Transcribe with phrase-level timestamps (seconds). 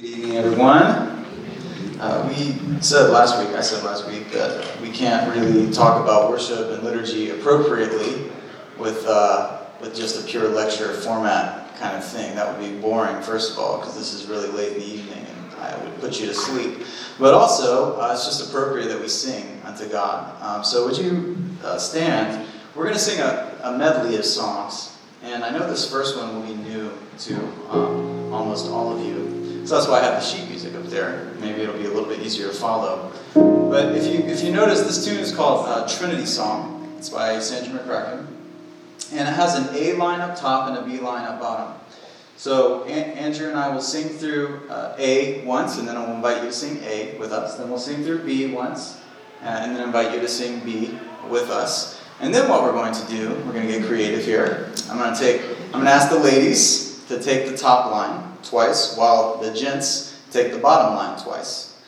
[0.00, 0.80] Good evening, everyone.
[2.00, 6.30] Uh, we said last week, I said last week, that we can't really talk about
[6.30, 8.30] worship and liturgy appropriately
[8.78, 12.34] with, uh, with just a pure lecture format kind of thing.
[12.34, 15.18] That would be boring, first of all, because this is really late in the evening
[15.18, 16.78] and I would put you to sleep.
[17.18, 20.34] But also, uh, it's just appropriate that we sing unto God.
[20.40, 22.48] Um, so, would you uh, stand?
[22.74, 24.96] We're going to sing a, a medley of songs.
[25.22, 27.36] And I know this first one will be new to
[27.68, 29.29] um, almost all of you.
[29.64, 31.32] So that's why I have the sheet music up there.
[31.40, 33.12] Maybe it'll be a little bit easier to follow.
[33.34, 36.92] But if you, if you notice, this tune is called uh, Trinity Song.
[36.98, 38.26] It's by Sandra McCracken.
[39.12, 41.78] And it has an A line up top and a B line up bottom.
[42.36, 46.42] So An- Andrew and I will sing through uh, A once, and then I'll invite
[46.42, 47.56] you to sing A with us.
[47.56, 48.98] Then we'll sing through B once,
[49.42, 52.02] uh, and then invite you to sing B with us.
[52.20, 54.72] And then what we're going to do, we're going to get creative here.
[54.90, 58.29] I'm going to take, I'm going to ask the ladies to take the top line
[58.42, 61.80] twice, while the gents take the bottom line twice.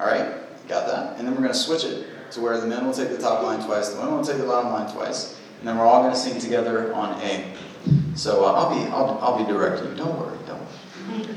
[0.00, 0.26] All right,
[0.68, 1.18] got that?
[1.18, 3.42] And then we're going to switch it to where the men will take the top
[3.42, 6.14] line twice, the women will take the bottom line twice, and then we're all going
[6.14, 7.54] to sing together on A.
[8.14, 9.88] So uh, I'll be I'll, I'll be directing.
[9.88, 9.94] you.
[9.96, 11.28] Don't worry, don't worry.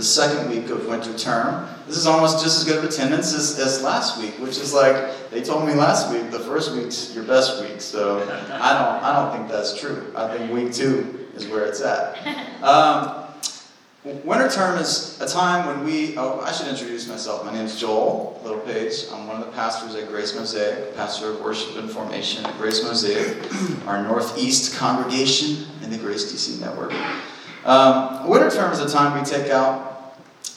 [0.00, 1.68] The second week of winter term.
[1.86, 5.30] This is almost just as good of attendance as, as last week, which is like
[5.30, 7.82] they told me last week the first week's your best week.
[7.82, 10.10] So I don't I don't think that's true.
[10.16, 12.16] I think week two is where it's at.
[12.64, 13.26] Um,
[14.24, 17.44] Winter term is a time when we, oh, I should introduce myself.
[17.44, 19.04] My name is Joel Littlepage.
[19.12, 22.82] I'm one of the pastors at Grace Mosaic, pastor of worship and formation at Grace
[22.82, 23.36] Mosaic,
[23.86, 26.94] our Northeast congregation in the Grace DC network.
[27.66, 29.89] Um, winter term is a time we take out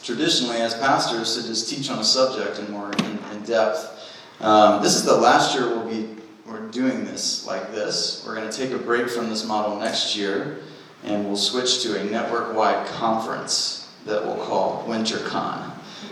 [0.03, 4.11] traditionally as pastors to just teach on a subject in more in, in depth.
[4.41, 6.09] Um, this is the last year we'll be
[6.45, 8.23] we're doing this like this.
[8.27, 10.59] We're going to take a break from this model next year
[11.05, 15.71] and we'll switch to a network-wide conference that we'll call WinterCon.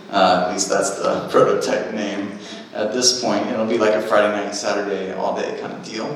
[0.10, 2.32] Uh, at least that's the prototype name
[2.74, 3.46] at this point.
[3.48, 6.08] It'll be like a Friday night, Saturday, all day kind of deal.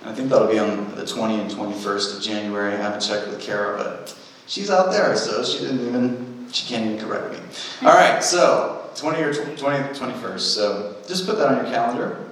[0.00, 2.74] And I think that'll be on the 20 and 21st of January.
[2.74, 6.86] I haven't checked with Kara, but she's out there, so she didn't even, she can't
[6.86, 7.38] even correct me.
[7.82, 10.40] All right, so 20 or 20, 21st.
[10.40, 12.24] So just put that on your calendar.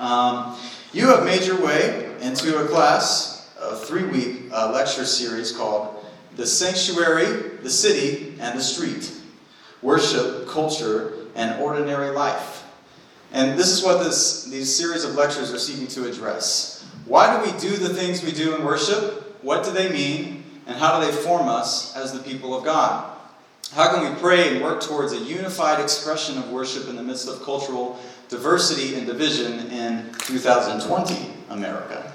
[0.00, 0.56] Um,
[0.92, 6.04] you have made your way into a class a three week uh, lecture series called
[6.36, 9.12] The Sanctuary, the City, and the Street
[9.82, 12.64] Worship, Culture, and Ordinary Life.
[13.32, 16.84] And this is what this, these series of lectures are seeking to address.
[17.06, 19.42] Why do we do the things we do in worship?
[19.42, 20.44] What do they mean?
[20.66, 23.15] And how do they form us as the people of God?
[23.76, 27.28] How can we pray and work towards a unified expression of worship in the midst
[27.28, 32.10] of cultural diversity and division in 2020 America?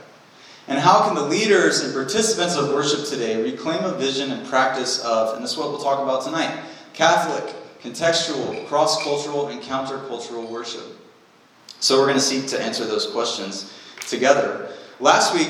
[0.68, 5.06] And how can the leaders and participants of worship today reclaim a vision and practice
[5.06, 6.64] of, and this is what we'll talk about tonight,
[6.94, 7.54] Catholic,
[7.84, 10.98] contextual, cross cultural, and countercultural worship?
[11.80, 13.72] So we're going to seek to answer those questions
[14.08, 14.72] together.
[15.02, 15.50] Last week,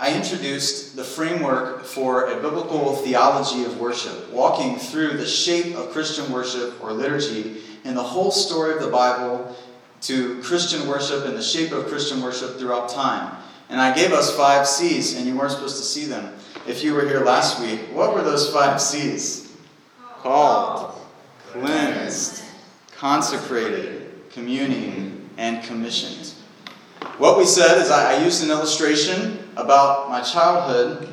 [0.00, 5.92] I introduced the framework for a biblical theology of worship, walking through the shape of
[5.92, 9.56] Christian worship or liturgy in the whole story of the Bible
[10.00, 13.36] to Christian worship and the shape of Christian worship throughout time.
[13.68, 16.34] And I gave us five C's, and you weren't supposed to see them.
[16.66, 19.56] If you were here last week, what were those five C's?
[20.18, 21.00] Called,
[21.52, 22.42] cleansed,
[22.96, 26.34] consecrated, communing, and commissioned.
[27.18, 31.08] What we said is I, I used an illustration about my childhood.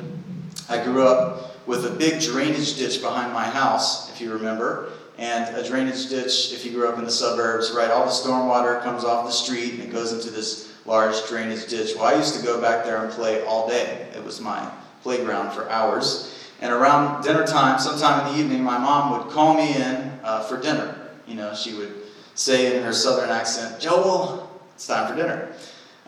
[0.68, 4.90] I grew up with a big drainage ditch behind my house, if you remember.
[5.18, 8.82] And a drainage ditch, if you grew up in the suburbs, right, all the stormwater
[8.82, 11.94] comes off the street and it goes into this large drainage ditch.
[11.96, 14.08] Well, I used to go back there and play all day.
[14.14, 14.70] It was my
[15.02, 16.34] playground for hours.
[16.60, 20.42] And around dinner time, sometime in the evening, my mom would call me in uh,
[20.44, 21.10] for dinner.
[21.26, 21.94] You know, she would
[22.34, 25.52] say in her southern accent, Joel, it's time for dinner.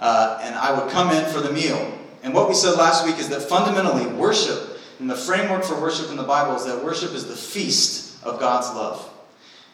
[0.00, 1.99] Uh, and I would come in for the meal.
[2.23, 6.11] And what we said last week is that fundamentally, worship, and the framework for worship
[6.11, 9.09] in the Bible is that worship is the feast of God's love.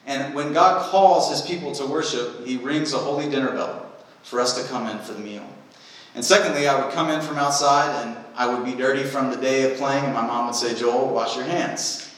[0.06, 3.90] And when God calls his people to worship, he rings a holy dinner bell
[4.22, 5.44] for us to come in for the meal.
[6.14, 9.36] And secondly, I would come in from outside and I would be dirty from the
[9.36, 12.14] day of playing, and my mom would say, Joel, wash your hands.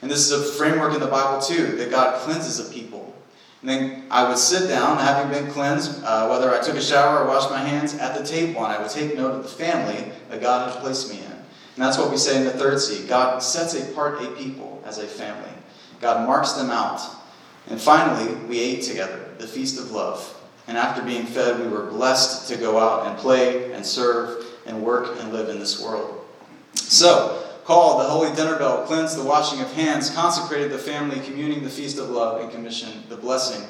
[0.00, 3.11] And this is a framework in the Bible, too, that God cleanses a people.
[3.62, 7.20] And then I would sit down, having been cleansed, uh, whether I took a shower
[7.20, 10.10] or washed my hands, at the table, and I would take note of the family
[10.30, 11.32] that God had placed me in.
[11.32, 11.44] And
[11.76, 15.06] that's what we say in the third C God sets apart a people as a
[15.06, 15.50] family,
[16.00, 17.00] God marks them out.
[17.68, 20.36] And finally, we ate together, the feast of love.
[20.66, 24.82] And after being fed, we were blessed to go out and play and serve and
[24.82, 26.24] work and live in this world.
[26.74, 31.62] So, called the holy dinner bell, cleansed the washing of hands, consecrated the family, communing
[31.62, 33.66] the feast of love, and commissioned the blessing.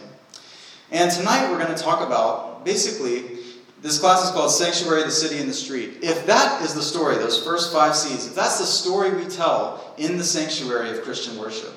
[0.90, 3.38] And tonight we're going to talk about basically
[3.82, 5.98] this class is called Sanctuary, the City, and the Street.
[6.02, 9.94] If that is the story, those first five C's, if that's the story we tell
[9.98, 11.72] in the sanctuary of Christian worship,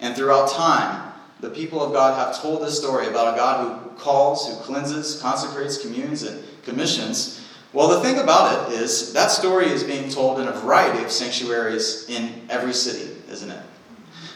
[0.00, 3.90] and throughout time, the people of God have told this story about a God who
[3.96, 7.45] calls, who cleanses, consecrates, communes, and commissions.
[7.76, 11.10] Well, the thing about it is that story is being told in a variety of
[11.10, 13.62] sanctuaries in every city, isn't it?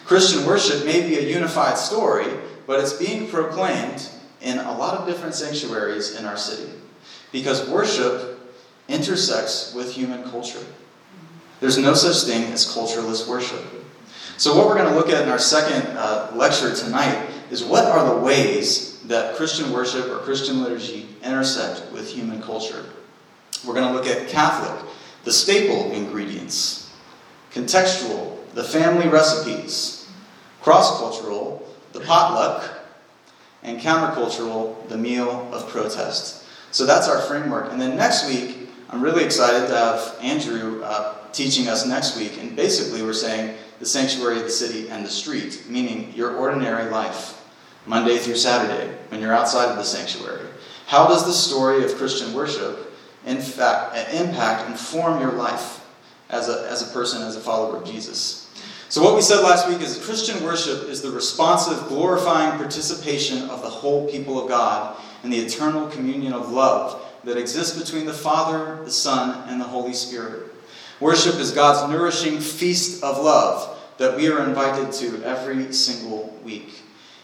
[0.05, 2.27] Christian worship may be a unified story,
[2.67, 4.07] but it's being proclaimed
[4.43, 6.71] in a lot of different sanctuaries in our city
[7.33, 8.39] because worship
[8.89, 10.67] intersects with human culture.
[11.61, 13.65] There's no such thing as cultureless worship.
[14.37, 17.87] So, what we're going to look at in our second uh, lecture tonight is what
[17.87, 22.85] are the ways that Christian worship or Christian liturgy intersect with human culture.
[23.65, 24.89] We're going to look at Catholic,
[25.25, 26.91] the staple ingredients,
[27.53, 30.09] contextual, the family recipes,
[30.63, 32.69] cross cultural, the potluck,
[33.63, 36.45] and countercultural, the meal of protest.
[36.71, 37.73] So that's our framework.
[37.73, 42.39] And then next week, I'm really excited to have Andrew uh, teaching us next week.
[42.41, 46.91] And basically, we're saying the sanctuary of the city and the street, meaning your ordinary
[46.91, 47.37] life,
[47.87, 50.47] Monday through Saturday, when you're outside of the sanctuary.
[50.87, 52.90] How does the story of Christian worship
[53.27, 55.87] in fact, impact and form your life
[56.31, 58.49] as a, as a person, as a follower of Jesus?
[58.89, 63.63] So, what we said last week is Christian worship is the responsive, glorifying participation of
[63.63, 68.13] the whole people of God in the eternal communion of love that exists between the
[68.13, 70.53] Father, the Son, and the Holy Spirit.
[70.99, 76.80] Worship is God's nourishing feast of love that we are invited to every single week.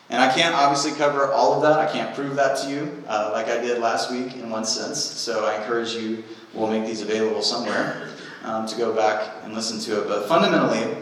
[0.09, 1.81] And I can't obviously cover all of that.
[1.81, 5.03] I can't prove that to you uh, like I did last week in one sense.
[5.03, 6.23] So I encourage you,
[6.55, 8.11] we'll make these available somewhere
[8.45, 10.09] um, to go back and listen to it.
[10.09, 10.97] But fundamentally,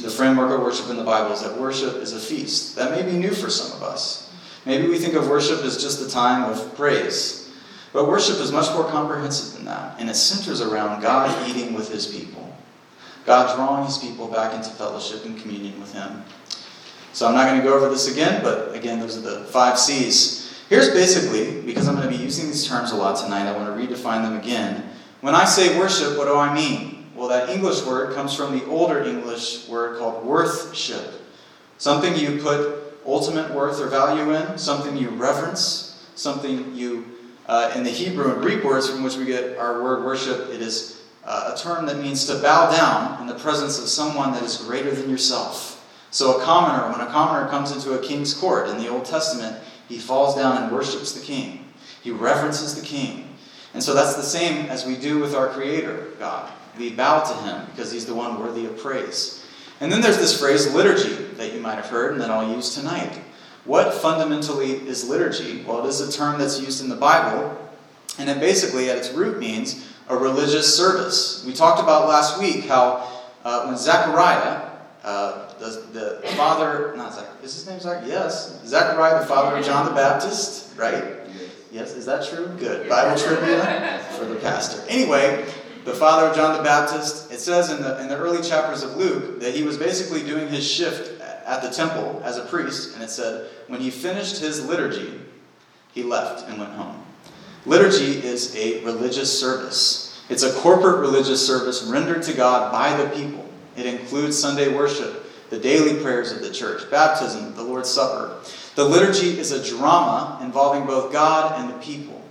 [0.00, 2.76] the framework of worship in the Bible is that worship is a feast.
[2.76, 4.32] That may be new for some of us.
[4.64, 7.52] Maybe we think of worship as just a time of praise.
[7.92, 11.90] But worship is much more comprehensive than that, and it centers around God eating with
[11.90, 12.56] his people,
[13.26, 16.22] God drawing his people back into fellowship and communion with him.
[17.12, 19.78] So I'm not going to go over this again, but again, those are the five
[19.78, 20.40] C's.
[20.68, 23.66] Here's basically, because I'm going to be using these terms a lot tonight, I want
[23.66, 24.88] to redefine them again.
[25.20, 27.10] When I say worship, what do I mean?
[27.14, 31.20] Well, that English word comes from the older English word called worthship.
[31.76, 37.04] Something you put ultimate worth or value in, something you reverence, something you,
[37.46, 40.62] uh, in the Hebrew and Greek words from which we get our word worship, it
[40.62, 44.42] is uh, a term that means to bow down in the presence of someone that
[44.42, 45.69] is greater than yourself.
[46.10, 49.56] So, a commoner, when a commoner comes into a king's court in the Old Testament,
[49.88, 51.64] he falls down and worships the king.
[52.02, 53.36] He reverences the king.
[53.74, 56.50] And so that's the same as we do with our Creator, God.
[56.78, 59.44] We bow to him because he's the one worthy of praise.
[59.80, 62.74] And then there's this phrase, liturgy, that you might have heard and that I'll use
[62.74, 63.20] tonight.
[63.64, 65.62] What fundamentally is liturgy?
[65.62, 67.56] Well, it is a term that's used in the Bible,
[68.18, 71.44] and it basically, at its root, means a religious service.
[71.46, 73.08] We talked about last week how
[73.44, 74.70] uh, when Zechariah,
[75.04, 78.04] uh, the, the father, not Zach, is his name Zach?
[78.06, 78.60] Yes.
[78.66, 81.04] Zechariah, the father of John the Baptist, right?
[81.70, 82.48] Yes, is that true?
[82.58, 82.88] Good.
[82.88, 84.82] Bible trivia for the pastor.
[84.88, 85.44] Anyway,
[85.84, 88.96] the father of John the Baptist, it says in the, in the early chapters of
[88.96, 93.02] Luke that he was basically doing his shift at the temple as a priest, and
[93.02, 95.20] it said when he finished his liturgy,
[95.92, 97.02] he left and went home.
[97.66, 100.22] Liturgy is a religious service.
[100.28, 103.44] It's a corporate religious service rendered to God by the people.
[103.76, 108.36] It includes Sunday worship, the daily prayers of the church, baptism, the Lord's Supper.
[108.76, 112.22] The liturgy is a drama involving both God and the people,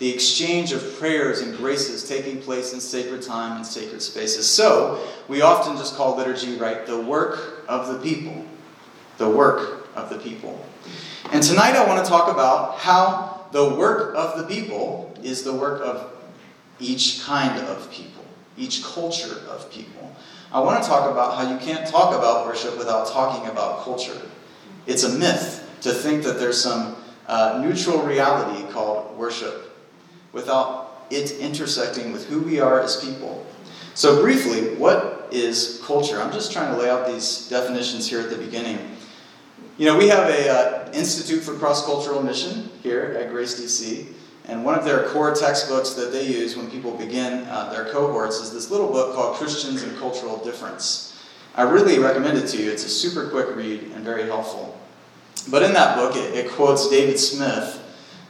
[0.00, 4.50] the exchange of prayers and graces taking place in sacred time and sacred spaces.
[4.50, 8.44] So, we often just call liturgy, right, the work of the people.
[9.18, 10.66] The work of the people.
[11.32, 15.52] And tonight I want to talk about how the work of the people is the
[15.52, 16.12] work of
[16.80, 18.24] each kind of people,
[18.58, 20.03] each culture of people.
[20.54, 24.22] I want to talk about how you can't talk about worship without talking about culture.
[24.86, 26.94] It's a myth to think that there's some
[27.26, 29.76] uh, neutral reality called worship
[30.32, 33.44] without it intersecting with who we are as people.
[33.94, 36.20] So, briefly, what is culture?
[36.20, 38.78] I'm just trying to lay out these definitions here at the beginning.
[39.76, 44.06] You know, we have a uh, Institute for Cross Cultural Mission here at Grace DC.
[44.46, 48.40] And one of their core textbooks that they use when people begin uh, their cohorts
[48.40, 51.18] is this little book called Christians and Cultural Difference.
[51.54, 52.70] I really recommend it to you.
[52.70, 54.78] It's a super quick read and very helpful.
[55.50, 57.80] But in that book, it, it quotes David Smith.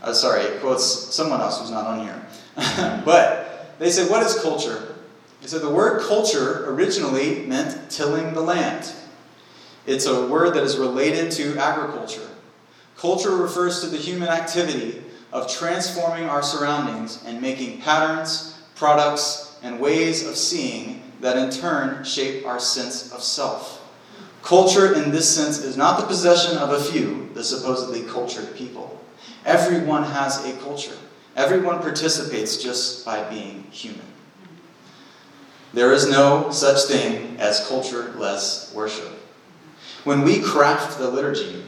[0.03, 2.27] Uh, sorry, it quotes someone else who's not on here.
[3.05, 4.95] but they said, What is culture?
[5.41, 8.93] They said the word culture originally meant tilling the land.
[9.87, 12.29] It's a word that is related to agriculture.
[12.97, 15.04] Culture refers to the human activity
[15.35, 22.05] of transforming our surroundings and making patterns, products, and ways of seeing that in turn
[22.05, 23.81] shape our sense of self.
[24.43, 29.01] Culture, in this sense, is not the possession of a few, the supposedly cultured people.
[29.45, 30.97] Everyone has a culture.
[31.35, 34.07] Everyone participates just by being human.
[35.73, 39.11] There is no such thing as cultureless worship.
[40.05, 41.65] When we craft the liturgy,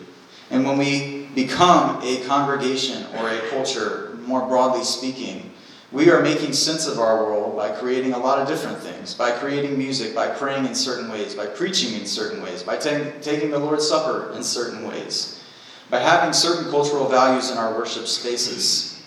[0.50, 5.52] and when we become a congregation or a culture, more broadly speaking,
[5.92, 9.30] We are making sense of our world by creating a lot of different things, by
[9.30, 13.50] creating music, by praying in certain ways, by preaching in certain ways, by ta- taking
[13.50, 15.40] the Lord's Supper in certain ways,
[15.88, 19.00] by having certain cultural values in our worship spaces.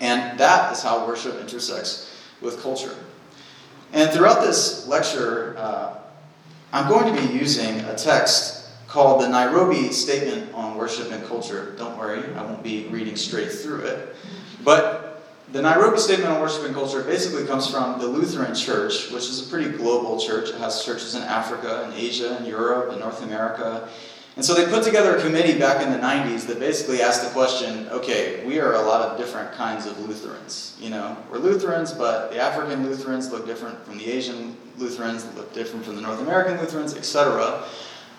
[0.00, 2.96] And that is how worship intersects with culture.
[3.92, 5.94] And throughout this lecture, uh,
[6.72, 8.59] I'm going to be using a text
[8.90, 11.76] called the Nairobi Statement on Worship and Culture.
[11.78, 14.16] Don't worry, I won't be reading straight through it.
[14.64, 15.22] But
[15.52, 19.46] the Nairobi Statement on Worship and Culture basically comes from the Lutheran Church, which is
[19.46, 20.48] a pretty global church.
[20.48, 23.88] It has churches in Africa and Asia and Europe and North America.
[24.34, 27.30] And so they put together a committee back in the 90s that basically asked the
[27.30, 30.76] question okay, we are a lot of different kinds of Lutherans.
[30.80, 35.52] You know, we're Lutherans, but the African Lutherans look different from the Asian Lutherans, look
[35.54, 37.62] different from the North American Lutherans, etc.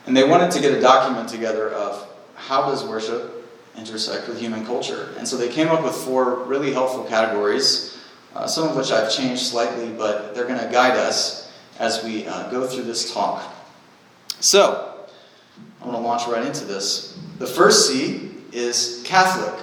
[0.05, 3.41] And they wanted to get a document together of how does worship
[3.77, 5.13] intersect with human culture.
[5.17, 7.97] And so they came up with four really helpful categories,
[8.35, 12.25] uh, some of which I've changed slightly, but they're going to guide us as we
[12.25, 13.43] uh, go through this talk.
[14.39, 15.07] So,
[15.81, 17.17] I'm going to launch right into this.
[17.37, 19.53] The first C is Catholic.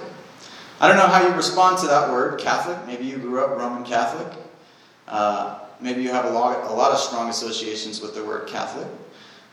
[0.81, 2.77] I don't know how you respond to that word, Catholic.
[2.87, 4.31] Maybe you grew up Roman Catholic.
[5.07, 8.87] Uh, maybe you have a lot, a lot of strong associations with the word Catholic.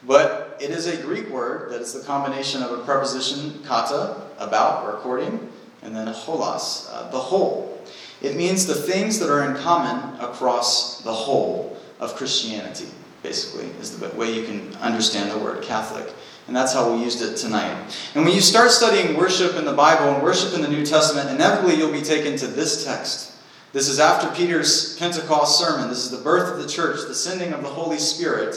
[0.04, 4.84] But it is a Greek word that is the combination of a preposition kata, about
[4.84, 5.48] or according,
[5.82, 7.80] and then holos, uh, the whole.
[8.22, 12.88] It means the things that are in common across the whole of Christianity,
[13.22, 16.12] basically, is the way you can understand the word Catholic.
[16.46, 17.76] And that's how we used it tonight.
[18.14, 21.28] And when you start studying worship in the Bible and worship in the New Testament,
[21.28, 23.32] inevitably you'll be taken to this text.
[23.72, 25.88] This is after Peter's Pentecost sermon.
[25.88, 28.56] This is the birth of the church, the sending of the Holy Spirit.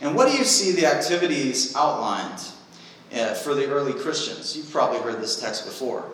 [0.00, 2.40] And what do you see the activities outlined
[3.12, 4.56] uh, for the early Christians?
[4.56, 6.04] You've probably heard this text before.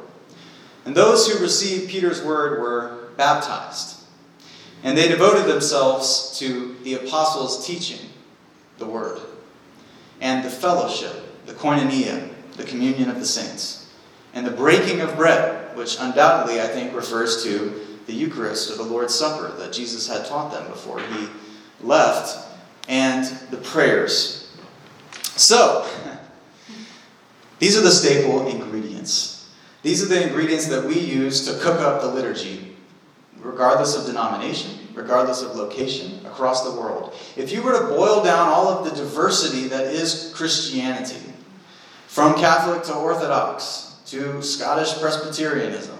[0.85, 4.03] And those who received Peter's word were baptized.
[4.83, 8.11] And they devoted themselves to the apostles' teaching
[8.79, 9.20] the word
[10.20, 13.90] and the fellowship, the koinonia, the communion of the saints,
[14.33, 18.83] and the breaking of bread, which undoubtedly I think refers to the Eucharist or the
[18.83, 21.29] Lord's Supper that Jesus had taught them before he
[21.81, 22.43] left,
[22.88, 24.53] and the prayers.
[25.37, 25.88] So,
[27.59, 29.49] these are the staple ingredients.
[29.83, 32.77] These are the ingredients that we use to cook up the liturgy,
[33.40, 37.14] regardless of denomination regardless of location, across the world.
[37.37, 41.33] If you were to boil down all of the diversity that is Christianity,
[42.07, 45.99] from Catholic to Orthodox, to Scottish Presbyterianism,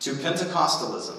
[0.00, 1.16] to Pentecostalism,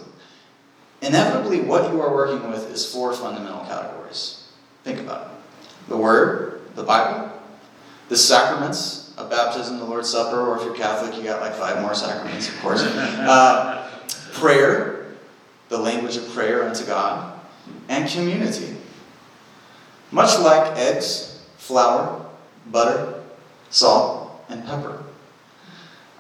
[1.02, 4.37] inevitably what you are working with is four fundamental categories.
[4.84, 5.38] Think about it
[5.88, 7.32] the Word, the Bible,
[8.10, 11.82] the sacraments of baptism, the Lord's Supper, or if you're Catholic, you got like five
[11.82, 12.84] more sacraments, of course.
[13.28, 13.90] Uh,
[14.34, 15.08] prayer,
[15.70, 17.40] the language of prayer unto God,
[17.90, 18.76] and community.
[20.12, 22.26] Much like eggs, flour,
[22.68, 23.22] butter,
[23.70, 25.04] salt, and pepper.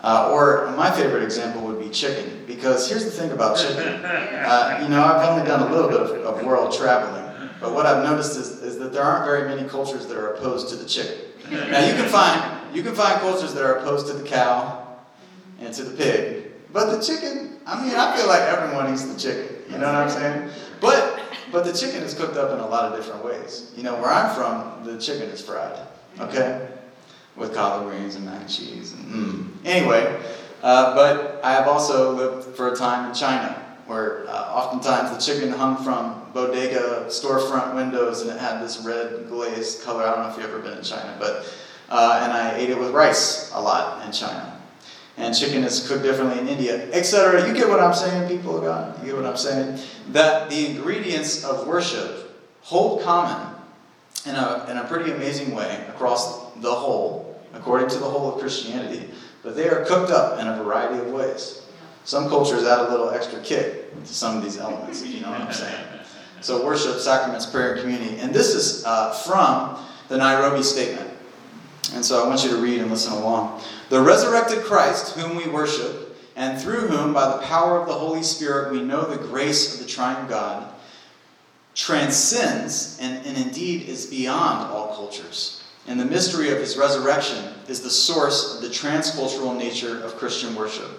[0.01, 4.03] Uh, or my favorite example would be chicken, because here's the thing about chicken.
[4.47, 7.26] Uh, you know, I've only done a little bit of, of world traveling,
[7.59, 10.69] but what I've noticed is, is that there aren't very many cultures that are opposed
[10.69, 11.17] to the chicken.
[11.49, 14.85] Now you can find you can find cultures that are opposed to the cow
[15.59, 19.19] and to the pig, but the chicken I mean, I feel like everyone eats the
[19.19, 19.57] chicken.
[19.69, 20.49] You know what I'm saying?
[20.79, 21.19] But
[21.51, 23.73] but the chicken is cooked up in a lot of different ways.
[23.75, 25.77] You know, where I'm from, the chicken is fried.
[26.19, 26.65] Okay,
[27.35, 28.93] with collard greens and mac and cheese.
[28.93, 29.47] And, mm.
[29.65, 30.17] Anyway,
[30.63, 35.33] uh, but I have also lived for a time in China, where uh, oftentimes the
[35.33, 40.03] chicken hung from bodega storefront windows, and it had this red glazed color.
[40.03, 41.51] I don't know if you've ever been in China, but
[41.89, 44.57] uh, and I ate it with rice a lot in China
[45.17, 47.47] and chicken is cooked differently in India, etc.
[47.47, 48.99] You get what I'm saying, people of God?
[48.99, 49.79] You get what I'm saying?
[50.11, 53.55] That the ingredients of worship hold common
[54.25, 58.39] in a, in a pretty amazing way across the whole, according to the whole of
[58.39, 59.09] Christianity,
[59.41, 61.66] but they are cooked up in a variety of ways.
[62.07, 65.41] Some cultures add a little extra kick to some of these elements, you know what
[65.41, 65.85] I'm saying.
[66.39, 68.17] So, worship, sacraments, prayer, and community.
[68.19, 71.11] And this is uh, from the Nairobi Statement.
[71.93, 73.61] And so I want you to read and listen along.
[73.89, 78.23] The resurrected Christ, whom we worship, and through whom, by the power of the Holy
[78.23, 80.73] Spirit, we know the grace of the triune God,
[81.75, 85.61] transcends and, and indeed is beyond all cultures.
[85.87, 90.55] And the mystery of his resurrection is the source of the transcultural nature of Christian
[90.55, 90.96] worship.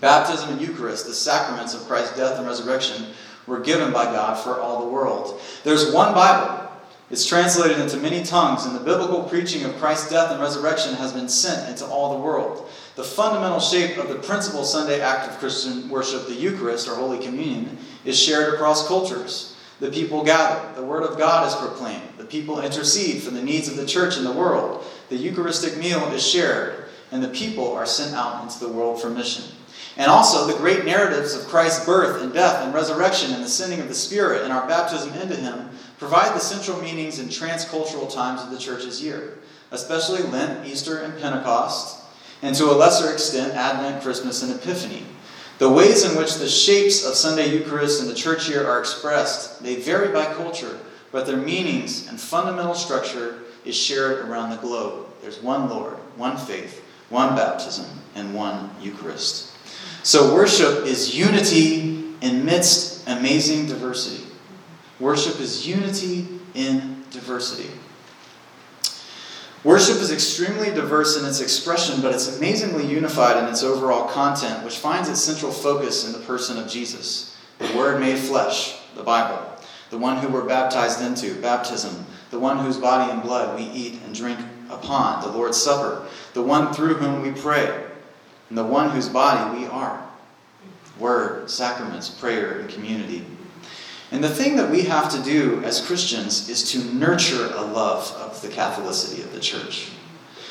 [0.00, 3.06] Baptism and Eucharist, the sacraments of Christ's death and resurrection,
[3.46, 5.40] were given by God for all the world.
[5.64, 6.66] There's one Bible
[7.08, 11.12] it's translated into many tongues, and the biblical preaching of Christ's death and resurrection has
[11.12, 12.68] been sent into all the world.
[12.96, 17.24] The fundamental shape of the principal Sunday act of Christian worship, the Eucharist or Holy
[17.24, 19.56] Communion, is shared across cultures.
[19.78, 23.68] The people gather, the Word of God is proclaimed, the people intercede for the needs
[23.68, 27.86] of the church and the world, the Eucharistic meal is shared, and the people are
[27.86, 29.44] sent out into the world for mission.
[29.98, 33.80] And also, the great narratives of Christ's birth and death and resurrection and the sending
[33.80, 38.42] of the Spirit and our baptism into Him provide the central meanings in transcultural times
[38.42, 39.38] of the church's year,
[39.70, 42.04] especially Lent, Easter, and Pentecost,
[42.42, 45.02] and to a lesser extent, Advent, Christmas, and Epiphany.
[45.58, 49.62] The ways in which the shapes of Sunday Eucharist and the church year are expressed,
[49.62, 50.78] they vary by culture,
[51.10, 55.06] but their meanings and fundamental structure is shared around the globe.
[55.22, 59.55] There's one Lord, one faith, one baptism, and one Eucharist.
[60.06, 64.24] So worship is unity amidst amazing diversity.
[65.00, 67.68] Worship is unity in diversity.
[69.64, 74.62] Worship is extremely diverse in its expression, but it's amazingly unified in its overall content,
[74.64, 79.02] which finds its central focus in the person of Jesus, the Word made flesh, the
[79.02, 79.44] Bible,
[79.90, 84.00] the one who we're baptized into, baptism, the one whose body and blood we eat
[84.04, 84.38] and drink
[84.70, 87.85] upon, the Lord's Supper, the one through whom we pray,
[88.48, 90.06] and the one whose body we are.
[90.98, 93.24] Word, sacraments, prayer, and community.
[94.10, 98.12] And the thing that we have to do as Christians is to nurture a love
[98.12, 99.90] of the Catholicity of the church.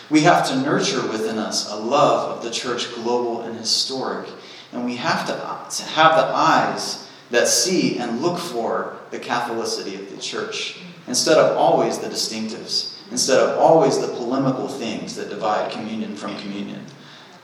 [0.09, 4.29] We have to nurture within us a love of the church, global and historic.
[4.71, 9.97] And we have to, to have the eyes that see and look for the Catholicity
[9.99, 15.29] of the church instead of always the distinctives, instead of always the polemical things that
[15.29, 16.85] divide communion from communion.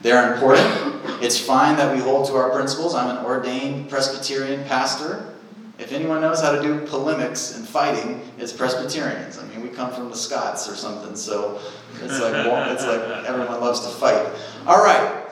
[0.02, 1.22] They're important.
[1.22, 2.94] It's fine that we hold to our principles.
[2.94, 5.32] I'm an ordained Presbyterian pastor.
[5.78, 9.38] If anyone knows how to do polemics and fighting, it's Presbyterians.
[9.38, 11.60] I mean, we come from the Scots or something, so
[12.02, 12.34] it's like
[12.72, 14.26] it's like everyone loves to fight.
[14.66, 15.28] All right,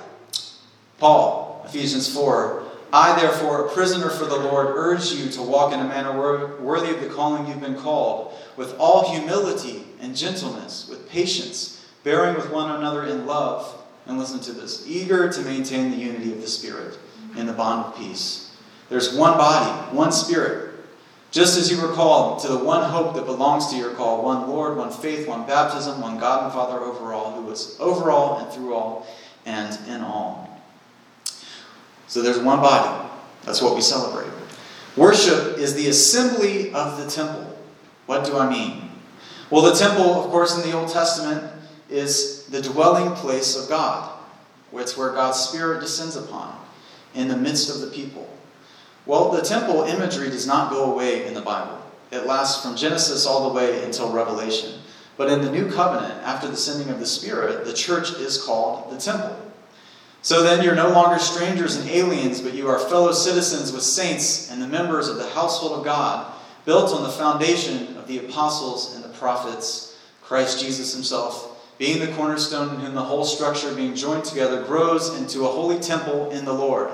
[0.98, 2.64] Paul, Ephesians four.
[2.92, 6.92] I, therefore, a prisoner for the Lord, urge you to walk in a manner worthy
[6.92, 12.50] of the calling you've been called, with all humility and gentleness, with patience, bearing with
[12.50, 13.79] one another in love
[14.10, 16.98] and listen to this eager to maintain the unity of the Spirit
[17.36, 18.54] in the bond of peace.
[18.88, 20.74] There's one body, one Spirit.
[21.30, 24.48] Just as you were called to the one hope that belongs to your call one
[24.48, 28.38] Lord, one faith, one baptism, one God and Father over all, who was over all
[28.38, 29.06] and through all
[29.46, 30.60] and in all.
[32.08, 33.08] So there's one body.
[33.44, 34.30] That's what we celebrate.
[34.96, 37.56] Worship is the assembly of the temple.
[38.06, 38.90] What do I mean?
[39.50, 41.49] Well, the temple, of course, in the Old Testament
[41.90, 44.18] is the dwelling place of God.
[44.72, 46.56] It's where God's Spirit descends upon
[47.14, 48.28] in the midst of the people.
[49.04, 51.78] Well, the temple imagery does not go away in the Bible.
[52.12, 54.80] It lasts from Genesis all the way until Revelation.
[55.16, 58.92] But in the new covenant, after the sending of the Spirit, the church is called
[58.92, 59.36] the temple.
[60.22, 64.50] So then you're no longer strangers and aliens, but you are fellow citizens with saints
[64.50, 66.32] and the members of the household of God,
[66.64, 71.49] built on the foundation of the apostles and the prophets, Christ Jesus himself
[71.80, 75.80] being the cornerstone in whom the whole structure, being joined together, grows into a holy
[75.80, 76.90] temple in the Lord.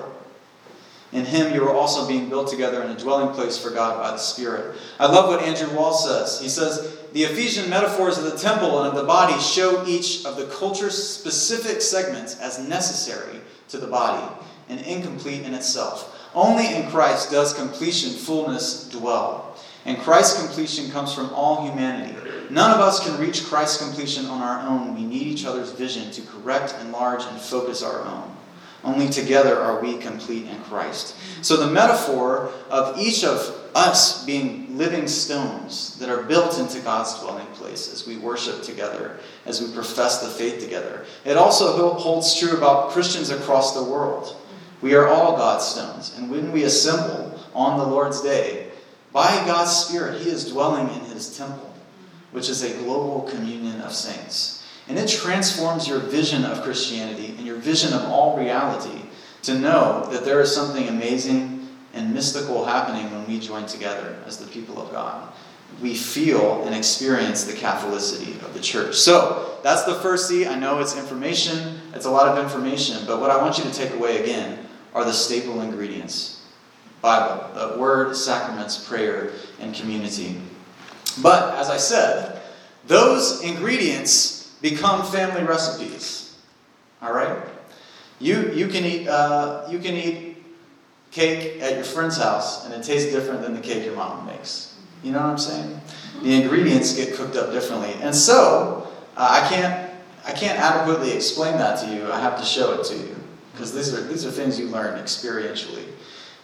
[1.10, 4.12] In him you are also being built together in a dwelling place for God by
[4.12, 4.76] the Spirit.
[5.00, 6.40] I love what Andrew Walls says.
[6.40, 10.36] He says, The Ephesian metaphors of the temple and of the body show each of
[10.36, 14.24] the culture specific segments as necessary to the body
[14.68, 16.30] and incomplete in itself.
[16.32, 19.58] Only in Christ does completion, fullness dwell.
[19.84, 22.25] And Christ's completion comes from all humanity.
[22.50, 24.94] None of us can reach Christ's completion on our own.
[24.94, 28.36] We need each other's vision to correct, enlarge, and focus our own.
[28.84, 31.16] Only together are we complete in Christ.
[31.42, 37.18] So, the metaphor of each of us being living stones that are built into God's
[37.20, 42.38] dwelling place as we worship together, as we profess the faith together, it also holds
[42.38, 44.36] true about Christians across the world.
[44.80, 46.14] We are all God's stones.
[46.16, 48.68] And when we assemble on the Lord's day,
[49.12, 51.65] by God's Spirit, He is dwelling in His temple
[52.36, 54.62] which is a global communion of saints.
[54.88, 59.00] And it transforms your vision of Christianity and your vision of all reality
[59.44, 64.36] to know that there is something amazing and mystical happening when we join together as
[64.36, 65.32] the people of God.
[65.80, 68.96] We feel and experience the Catholicity of the church.
[68.96, 70.46] So, that's the first C.
[70.46, 73.72] I know it's information, it's a lot of information, but what I want you to
[73.72, 74.58] take away again
[74.92, 76.42] are the staple ingredients
[77.00, 80.38] Bible, the Word, sacraments, prayer, and community.
[81.22, 82.40] But as I said,
[82.86, 86.36] those ingredients become family recipes.
[87.02, 87.38] All right?
[88.18, 90.36] You, you, can eat, uh, you can eat
[91.10, 94.76] cake at your friend's house, and it tastes different than the cake your mom makes.
[95.02, 95.80] You know what I'm saying?
[96.22, 97.94] The ingredients get cooked up differently.
[98.00, 99.86] And so, uh, I can't
[100.26, 102.10] I can't adequately explain that to you.
[102.10, 103.14] I have to show it to you
[103.52, 105.86] because these are these are things you learn experientially.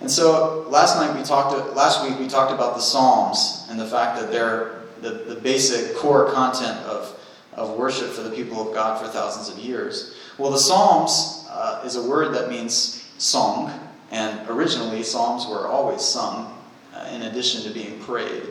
[0.02, 3.86] And so last night we talked last week we talked about the Psalms and the
[3.86, 7.16] fact that they're the, the basic core content of,
[7.54, 10.16] of worship for the people of God for thousands of years.
[10.38, 13.72] Well, the Psalms uh, is a word that means song,
[14.10, 16.60] and originally Psalms were always sung
[16.92, 18.42] uh, in addition to being prayed.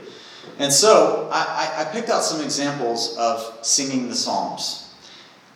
[0.57, 4.93] And so I, I, picked out some examples of singing the Psalms.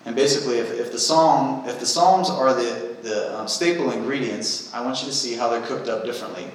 [0.06, 4.74] And basically, if, if the psalm, if the Psalms are the, the um, staple ingredients,
[4.74, 6.48] I want you to see how they're cooked up differently.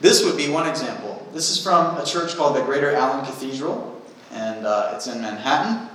[0.00, 1.24] This would be one example.
[1.32, 5.88] This is from a church called the Greater Allen Cathedral, and uh, it's in Manhattan,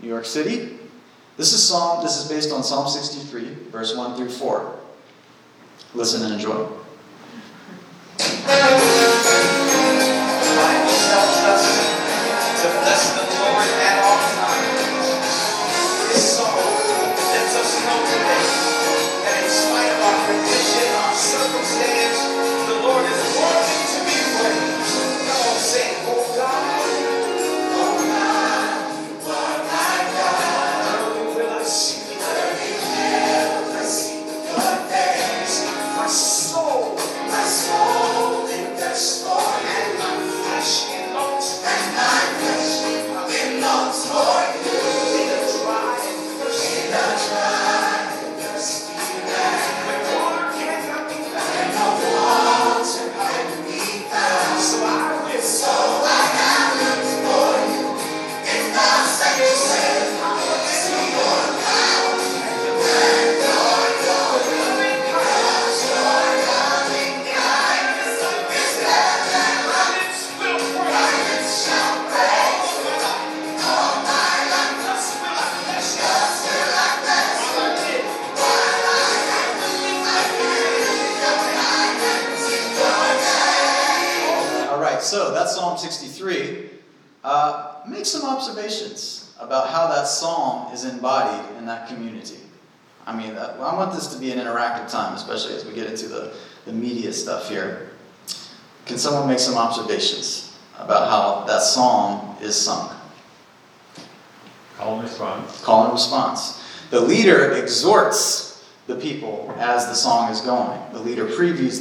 [0.00, 0.78] New York City.
[1.38, 2.02] This is Psalm.
[2.02, 4.78] This is based on Psalm 63, verse 1 through 4.
[5.94, 6.68] Listen and enjoy.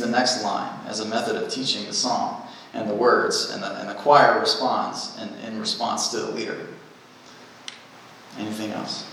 [0.07, 3.79] The next line as a method of teaching the song and the words, and the,
[3.79, 6.67] and the choir responds in, in response to the leader.
[8.37, 9.09] Anything else?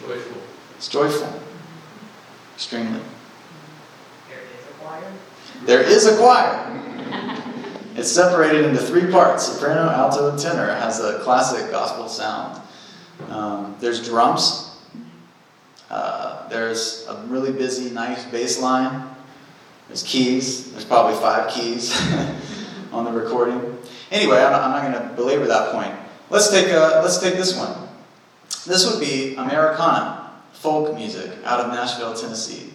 [0.00, 0.42] Joyful.
[0.76, 1.32] It's joyful.
[2.54, 3.00] Extremely.
[4.28, 5.12] There is a choir.
[5.64, 6.74] There is a choir.
[7.96, 10.68] It's separated into three parts soprano, alto, and tenor.
[10.70, 12.60] It has a classic gospel sound.
[13.28, 14.76] Um, there's drums.
[15.90, 19.16] Uh, there's a really busy, nice bass line.
[19.88, 20.70] There's keys.
[20.72, 21.92] There's probably five keys.
[22.92, 23.78] on the recording.
[24.10, 25.94] Anyway, I'm not, not going to belabor that point.
[26.30, 27.88] Let's take, a, let's take this one.
[28.66, 32.72] This would be Americana, folk music out of Nashville, Tennessee.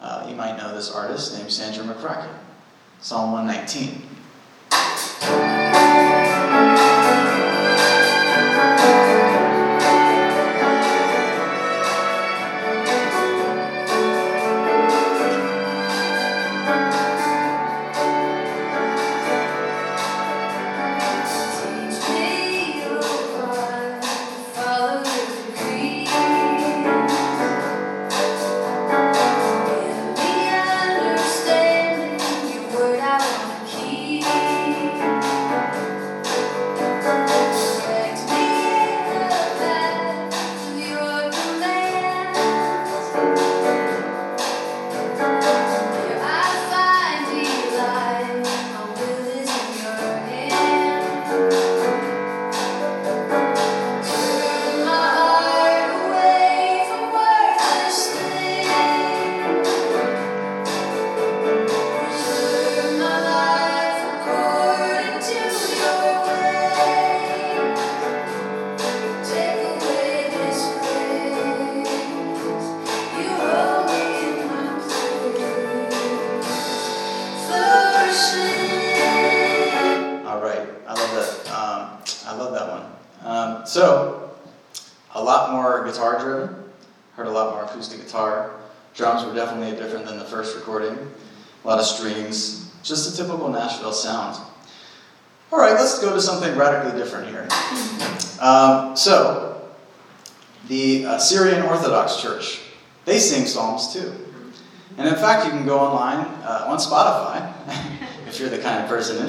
[0.00, 2.32] Uh, you might know this artist named Sandra McCracken.
[3.00, 4.02] Psalm 119.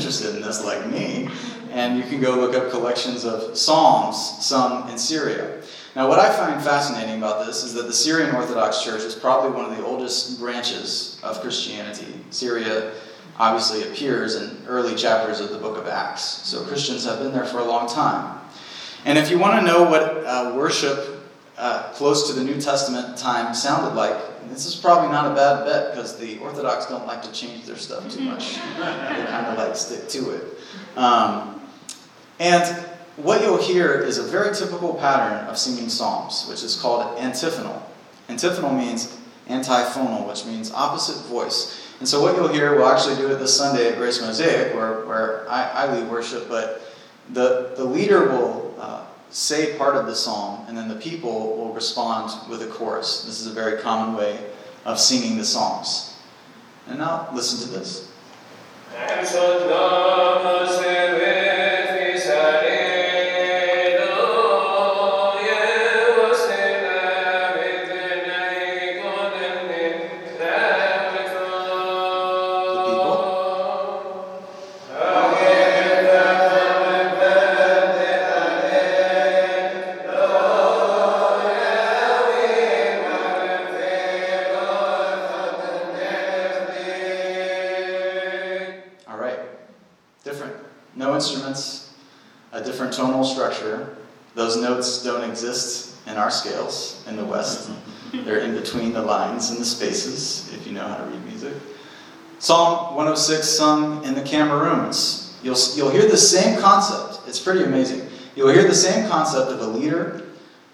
[0.06, 1.28] Interested in this like me,
[1.72, 4.16] and you can go look up collections of psalms
[4.46, 5.64] sung in Syria.
[5.96, 9.50] Now, what I find fascinating about this is that the Syrian Orthodox Church is probably
[9.50, 12.14] one of the oldest branches of Christianity.
[12.30, 12.94] Syria
[13.40, 17.46] obviously appears in early chapters of the book of Acts, so Christians have been there
[17.46, 18.40] for a long time.
[19.06, 21.20] And if you want to know what uh, worship
[21.58, 24.16] uh, close to the New Testament time sounded like,
[24.50, 27.78] this is probably not a bad bet because the Orthodox don't like to change their
[27.78, 28.56] stuff too much.
[28.56, 30.44] they kind of like stick to it.
[30.98, 31.62] Um,
[32.40, 32.64] and
[33.18, 37.82] what you'll hear is a very typical pattern of singing psalms, which is called antiphonal.
[38.28, 41.94] Antiphonal means antiphonal, which means opposite voice.
[42.00, 45.06] And so what you'll hear, we'll actually do it this Sunday at Grace Mosaic, where,
[45.06, 46.82] where I, I lead worship, but
[47.32, 49.06] the, the leader will uh,
[49.36, 53.26] say part of the psalm, and then the people will respond with a chorus.
[53.26, 54.40] This is a very common way
[54.86, 56.16] of singing the psalms.
[56.88, 58.10] And now listen to this.
[94.56, 97.70] Those notes don't exist in our scales in the West.
[98.14, 101.54] They're in between the lines and the spaces, if you know how to read music.
[102.40, 105.38] Psalm 106 sung in the Cameroons.
[105.44, 107.28] You'll, you'll hear the same concept.
[107.28, 108.08] It's pretty amazing.
[108.38, 110.24] You'll hear the same concept of a leader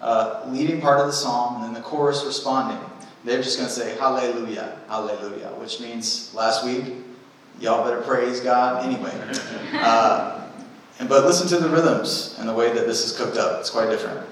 [0.00, 2.78] uh, leading part of the psalm and then the chorus responding.
[3.24, 6.84] They're just going to say hallelujah, hallelujah, which means last week,
[7.58, 9.12] y'all better praise God anyway.
[9.74, 10.41] Uh,
[11.02, 13.58] and, but listen to the rhythms and the way that this is cooked up.
[13.58, 14.24] It's quite different.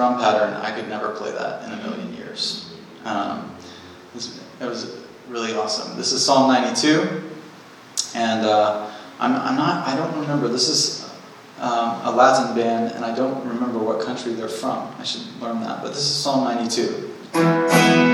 [0.00, 2.72] Drum pattern, I could never play that in a million years.
[3.04, 3.54] Um,
[4.14, 4.96] was, it was
[5.28, 5.94] really awesome.
[5.98, 7.22] This is Psalm 92,
[8.14, 10.48] and uh, I'm, I'm not, I don't remember.
[10.48, 11.12] This is
[11.58, 14.90] um, a Latin band, and I don't remember what country they're from.
[14.98, 15.82] I should learn that.
[15.82, 18.09] But this is Psalm 92.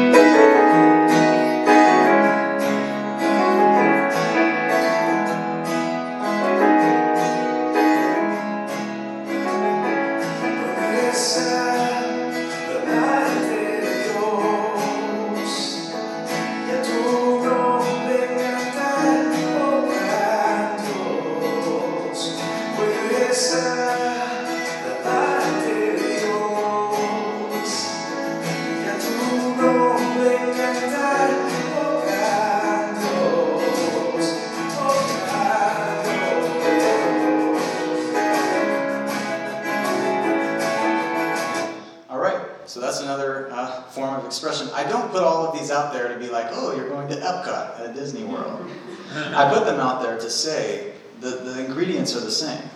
[45.01, 47.81] Don't put all of these out there to be like, oh, you're going to Epcot
[47.81, 48.71] at Disney World.
[49.15, 52.69] I put them out there to say the, the ingredients are the same.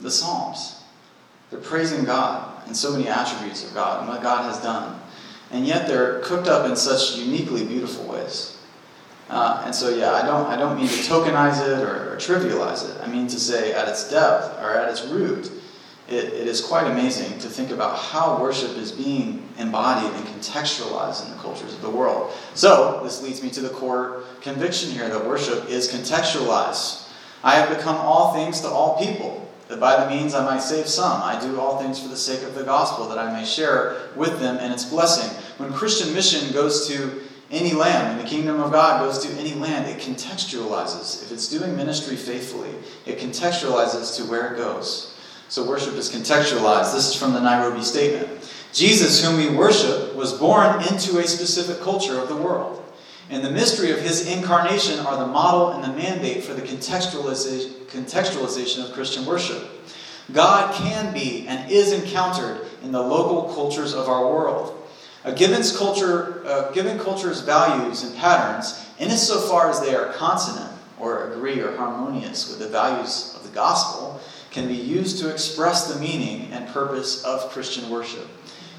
[0.00, 0.82] The Psalms.
[1.50, 5.00] They're praising God and so many attributes of God and what God has done.
[5.50, 8.58] And yet they're cooked up in such uniquely beautiful ways.
[9.28, 12.88] Uh, and so, yeah, I don't, I don't mean to tokenize it or, or trivialize
[12.88, 13.00] it.
[13.02, 15.50] I mean to say, at its depth or at its root,
[16.08, 21.24] it, it is quite amazing to think about how worship is being embodied and contextualized
[21.24, 22.32] in the cultures of the world.
[22.54, 27.08] So, this leads me to the core conviction here that worship is contextualized.
[27.42, 30.86] I have become all things to all people, that by the means I might save
[30.86, 31.22] some.
[31.22, 34.40] I do all things for the sake of the gospel, that I may share with
[34.40, 35.30] them in its blessing.
[35.56, 39.54] When Christian mission goes to any land, when the kingdom of God goes to any
[39.54, 41.22] land, it contextualizes.
[41.22, 42.70] If it's doing ministry faithfully,
[43.06, 45.13] it contextualizes to where it goes.
[45.48, 46.94] So worship is contextualized.
[46.94, 48.28] This is from the Nairobi Statement.
[48.72, 52.80] Jesus, whom we worship, was born into a specific culture of the world.
[53.30, 58.84] And the mystery of his incarnation are the model and the mandate for the contextualization
[58.84, 59.62] of Christian worship.
[60.32, 64.80] God can be and is encountered in the local cultures of our world.
[65.24, 71.32] A given's culture, a given culture's values and patterns, insofar as they are consonant or
[71.32, 74.20] agree or harmonious with the values of the gospel,
[74.54, 78.28] can be used to express the meaning and purpose of Christian worship.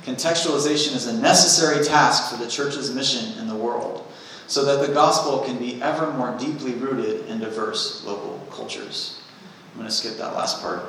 [0.06, 4.10] Contextualization is a necessary task for the church's mission in the world,
[4.48, 9.22] so that the gospel can be ever more deeply rooted in diverse local cultures.
[9.74, 10.86] I'm going to skip that last part.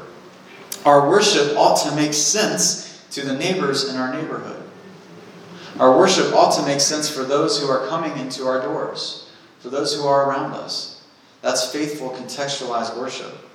[0.85, 4.63] Our worship ought to make sense to the neighbors in our neighborhood.
[5.81, 9.29] Our worship ought to make sense for those who are coming into our doors,
[9.59, 11.03] for those who are around us.
[11.43, 13.46] That's faithful, contextualized worship.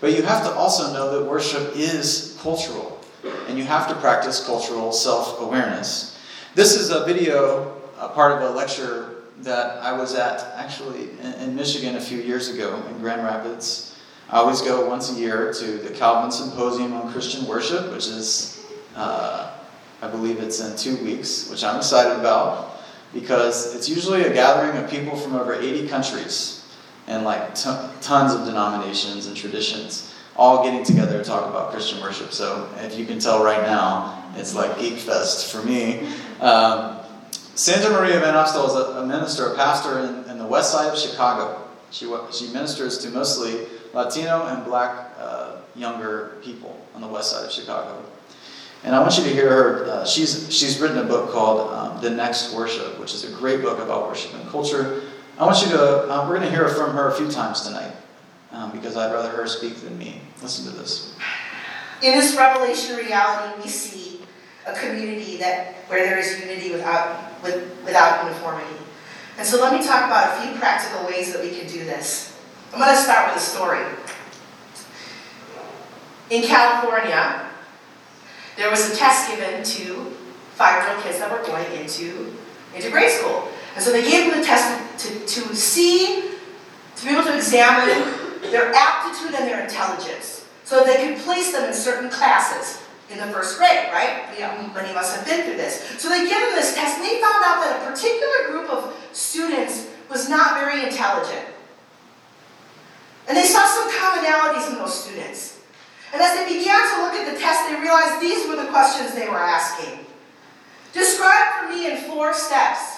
[0.00, 3.00] But you have to also know that worship is cultural,
[3.48, 6.18] and you have to practice cultural self awareness.
[6.54, 11.54] This is a video, a part of a lecture that I was at actually in
[11.54, 13.98] Michigan a few years ago in Grand Rapids.
[14.28, 18.66] I always go once a year to the Calvin Symposium on Christian Worship, which is,
[18.96, 19.52] uh,
[20.02, 22.80] I believe it's in two weeks, which I'm excited about
[23.14, 26.55] because it's usually a gathering of people from over 80 countries
[27.06, 32.00] and like t- tons of denominations and traditions all getting together to talk about Christian
[32.00, 32.32] worship.
[32.32, 36.08] So if you can tell right now, it's like Geek Fest for me.
[36.40, 36.98] Um,
[37.54, 40.92] Sandra Maria Van Opstal is a, a, minister, a pastor in, in, the west side
[40.92, 41.66] of Chicago.
[41.90, 47.46] She, she ministers to mostly Latino and black uh, younger people on the west side
[47.46, 48.04] of Chicago.
[48.84, 49.90] And I want you to hear her.
[49.90, 53.62] Uh, she's, she's written a book called um, The Next Worship, which is a great
[53.62, 55.02] book about worship and culture.
[55.38, 57.92] I want you to, uh, we're going to hear from her a few times tonight
[58.52, 60.22] um, because I'd rather her speak than me.
[60.40, 61.14] Listen to this.
[62.02, 64.20] In this revelation reality, we see
[64.66, 68.80] a community that where there is unity without, with, without uniformity.
[69.36, 72.34] And so let me talk about a few practical ways that we can do this.
[72.72, 73.84] I'm going to start with a story.
[76.30, 77.46] In California,
[78.56, 80.12] there was a test given to
[80.54, 82.34] five-year-old kids that were going into,
[82.74, 83.45] into grade school.
[83.76, 86.32] And so they gave them the test to, to see,
[86.96, 88.08] to be able to examine
[88.50, 90.48] their aptitude and their intelligence.
[90.64, 94.32] So they could place them in certain classes in the first grade, right?
[94.74, 95.84] Many of us have been through this.
[95.98, 98.96] So they give them this test, and they found out that a particular group of
[99.12, 101.46] students was not very intelligent.
[103.28, 105.60] And they saw some commonalities in those students.
[106.14, 109.14] And as they began to look at the test, they realized these were the questions
[109.14, 110.06] they were asking.
[110.94, 112.95] Describe for me in four steps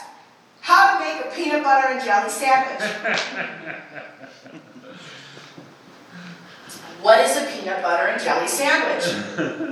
[0.68, 2.84] how to make a peanut butter and jelly sandwich.
[7.00, 9.02] what is a peanut butter and jelly sandwich?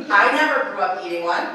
[0.08, 1.48] I never grew up eating one.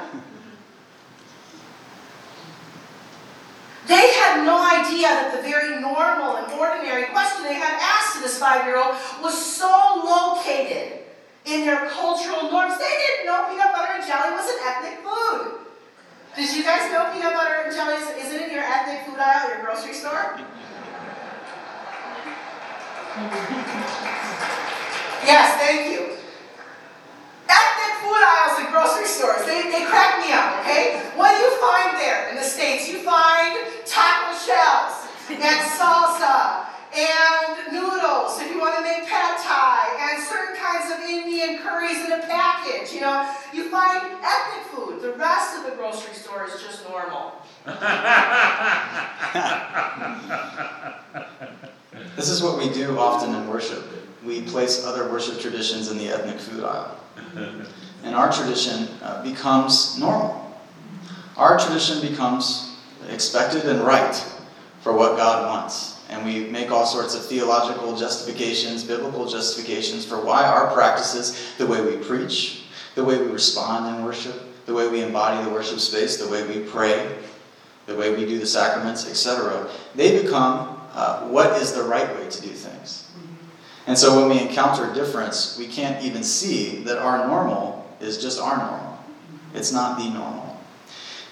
[3.87, 8.21] They had no idea that the very normal and ordinary question they had asked to
[8.21, 9.65] this five year old was so
[10.05, 10.99] located
[11.45, 12.77] in their cultural norms.
[12.77, 15.61] They didn't know peanut butter and jelly was an ethnic food.
[16.35, 19.57] Did you guys know peanut butter and jelly isn't in your ethnic food aisle at
[19.57, 20.39] your grocery store?
[25.27, 26.15] yes, thank you.
[27.51, 31.03] Ethnic food aisles at grocery stores, they, they crack me up, okay?
[31.15, 32.87] What do you find there in the States?
[32.87, 40.11] You find taco shells and salsa and noodles if you want to make pad thai
[40.11, 42.91] and certain kinds of Indian curries in a package.
[42.93, 45.01] You know, you find ethnic food.
[45.01, 47.33] The rest of the grocery store is just normal.
[52.15, 53.83] this is what we do often in worship.
[54.25, 56.97] We place other worship traditions in the ethnic food aisle.
[58.03, 60.37] And our tradition uh, becomes normal.
[61.37, 62.75] Our tradition becomes
[63.09, 64.15] expected and right
[64.81, 70.19] for what God wants and we make all sorts of theological justifications, biblical justifications for
[70.23, 74.35] why our practices, the way we preach, the way we respond in worship,
[74.65, 77.17] the way we embody the worship space, the way we pray,
[77.85, 82.29] the way we do the sacraments, etc., they become uh, what is the right way
[82.29, 83.09] to do things.
[83.87, 88.21] And so when we encounter a difference, we can't even see that our normal is
[88.21, 88.99] just our normal.
[89.53, 90.50] It's not the normal.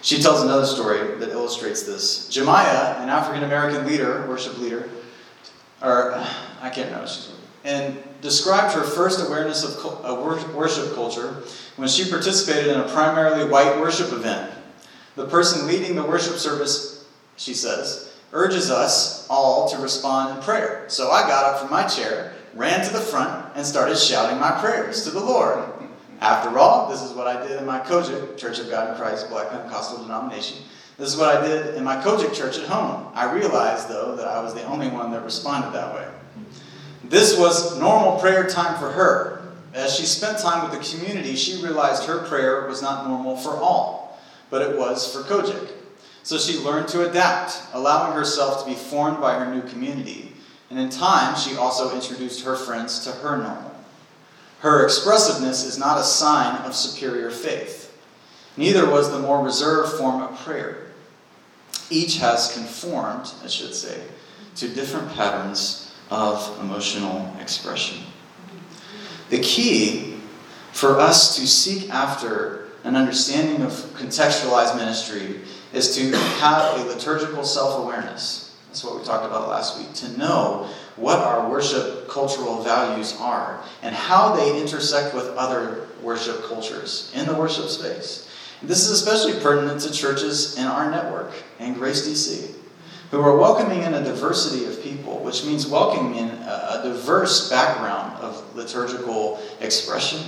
[0.02, 2.30] She tells another story that illustrates this.
[2.30, 4.89] Jemiah, an African American leader, worship leader,
[5.82, 6.28] or uh,
[6.62, 7.12] I can't remember,
[7.66, 10.16] and described her first awareness of uh,
[10.56, 11.43] worship culture
[11.76, 14.52] when she participated in a primarily white worship event.
[15.16, 20.86] The person leading the worship service, she says, urges us all to respond in prayer.
[20.88, 24.52] So I got up from my chair, ran to the front, and started shouting my
[24.52, 25.66] prayers to the Lord.
[26.22, 29.30] After all, this is what I did in my COGIC, Church of God in Christ,
[29.30, 30.57] Black Pentecostal denomination.
[30.97, 33.07] This is what I did in my COGIC church at home.
[33.15, 36.05] I realized, though, that I was the only one that responded that way.
[37.05, 39.41] This was normal prayer time for her.
[39.74, 43.51] As she spent time with the community, she realized her prayer was not normal for
[43.51, 45.72] all, but it was for COGIC.
[46.24, 50.34] So she learned to adapt, allowing herself to be formed by her new community.
[50.70, 53.68] And in time, she also introduced her friends to her normal.
[54.60, 57.97] Her expressiveness is not a sign of superior faith.
[58.57, 60.88] Neither was the more reserved form of prayer.
[61.89, 64.01] Each has conformed, I should say,
[64.57, 68.03] to different patterns of emotional expression.
[69.30, 70.18] The key
[70.74, 75.41] for us to seek after an understanding of contextualized ministry
[75.74, 78.55] is to have a liturgical self awareness.
[78.68, 79.93] That's what we talked about last week.
[79.95, 80.70] To know
[81.00, 87.26] what our worship cultural values are and how they intersect with other worship cultures in
[87.26, 88.30] the worship space.
[88.62, 92.54] This is especially pertinent to churches in our network and Grace DC,
[93.12, 98.18] who are welcoming in a diversity of people, which means welcoming in a diverse background
[98.22, 100.22] of liturgical expression,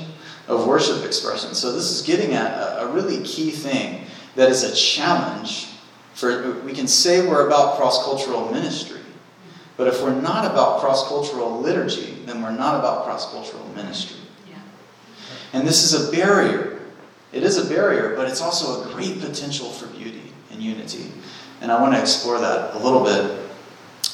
[0.47, 1.53] of worship expression.
[1.53, 4.05] So, this is getting at a really key thing
[4.35, 5.67] that is a challenge
[6.13, 9.00] for, we can say we're about cross cultural ministry,
[9.81, 14.17] but if we're not about cross cultural liturgy, then we're not about cross cultural ministry.
[14.47, 14.59] Yeah.
[15.53, 16.71] And this is a barrier
[17.31, 21.11] it is a barrier, but it's also a great potential for beauty and unity.
[21.61, 23.39] And I want to explore that a little bit.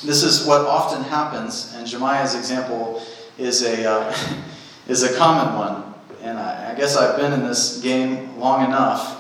[0.04, 3.02] This is what often happens, and Jemiah's example
[3.40, 4.18] is a, uh,
[4.88, 5.94] is a common one.
[6.22, 9.17] And I, I, guess I've been in this game long enough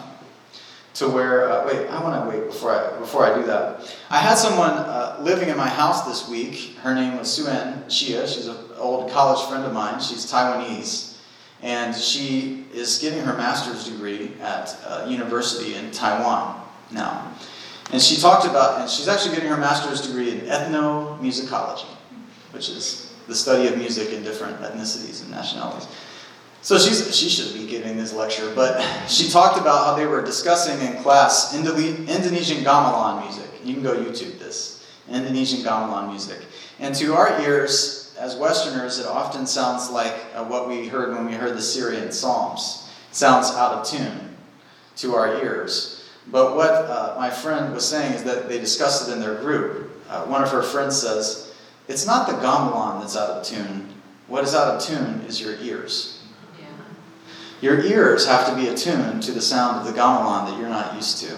[0.98, 3.96] to where, uh, wait, I want to wait before I, before I do that.
[4.10, 6.76] I had someone uh, living in my house this week.
[6.82, 8.28] Her name was Suen Shia.
[8.28, 10.00] She's an old college friend of mine.
[10.00, 11.18] She's Taiwanese
[11.62, 17.34] and she is getting her master's degree at a uh, university in Taiwan now.
[17.92, 21.88] And she talked about, and she's actually getting her master's degree in ethnomusicology,
[22.52, 25.88] which is the study of music in different ethnicities and nationalities.
[26.68, 30.22] So she's, she should be giving this lecture, but she talked about how they were
[30.22, 33.50] discussing in class Indonesian gamelan music.
[33.64, 36.42] You can go YouTube this Indonesian gamelan music.
[36.80, 41.26] And to our ears, as Westerners, it often sounds like uh, what we heard when
[41.26, 42.92] we heard the Syrian Psalms.
[43.12, 44.36] It sounds out of tune
[44.98, 46.10] to our ears.
[46.30, 49.90] But what uh, my friend was saying is that they discussed it in their group.
[50.10, 51.56] Uh, one of her friends says,
[51.88, 53.88] It's not the gamelan that's out of tune.
[54.28, 56.17] What is out of tune is your ears.
[57.62, 60.96] Your ears have to be attuned to the sound of the gamelan that you're not
[60.96, 61.36] used to.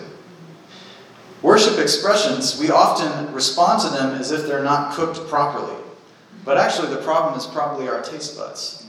[1.42, 5.76] Worship expressions, we often respond to them as if they're not cooked properly.
[6.44, 8.86] But actually, the problem is probably our taste buds.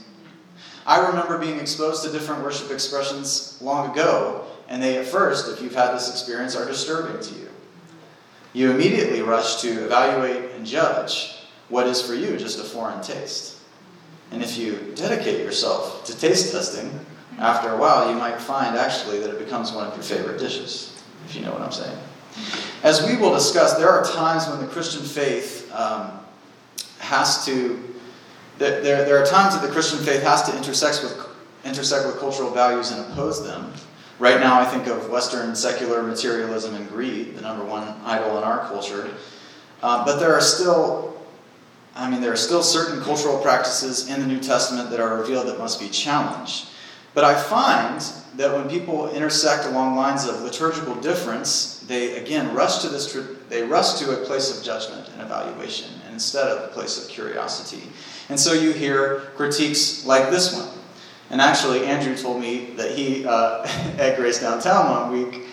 [0.85, 5.61] I remember being exposed to different worship expressions long ago, and they, at first, if
[5.61, 7.49] you've had this experience, are disturbing to you.
[8.53, 11.37] You immediately rush to evaluate and judge
[11.69, 13.57] what is for you just a foreign taste.
[14.31, 16.99] And if you dedicate yourself to taste testing,
[17.41, 21.03] after a while you might find actually that it becomes one of your favorite dishes,
[21.25, 21.97] if you know what I'm saying.
[22.83, 26.19] As we will discuss, there are times when the Christian faith um,
[26.99, 27.83] has to,
[28.59, 31.27] there, there are times that the Christian faith has to intersect with,
[31.65, 33.73] intersect with cultural values and oppose them.
[34.19, 38.43] Right now, I think of Western secular materialism and greed, the number one idol in
[38.43, 39.09] our culture.
[39.81, 41.19] Uh, but there are still,
[41.95, 45.47] I mean, there are still certain cultural practices in the New Testament that are revealed
[45.47, 46.67] that must be challenged.
[47.13, 48.01] But I find
[48.35, 53.17] that when people intersect along lines of liturgical difference, they again rush to this,
[53.49, 57.83] they rush to a place of judgment and evaluation instead of a place of curiosity.
[58.29, 60.69] And so you hear critiques like this one.
[61.29, 63.63] And actually, Andrew told me that he, uh,
[63.97, 65.43] at Grace Downtown one week,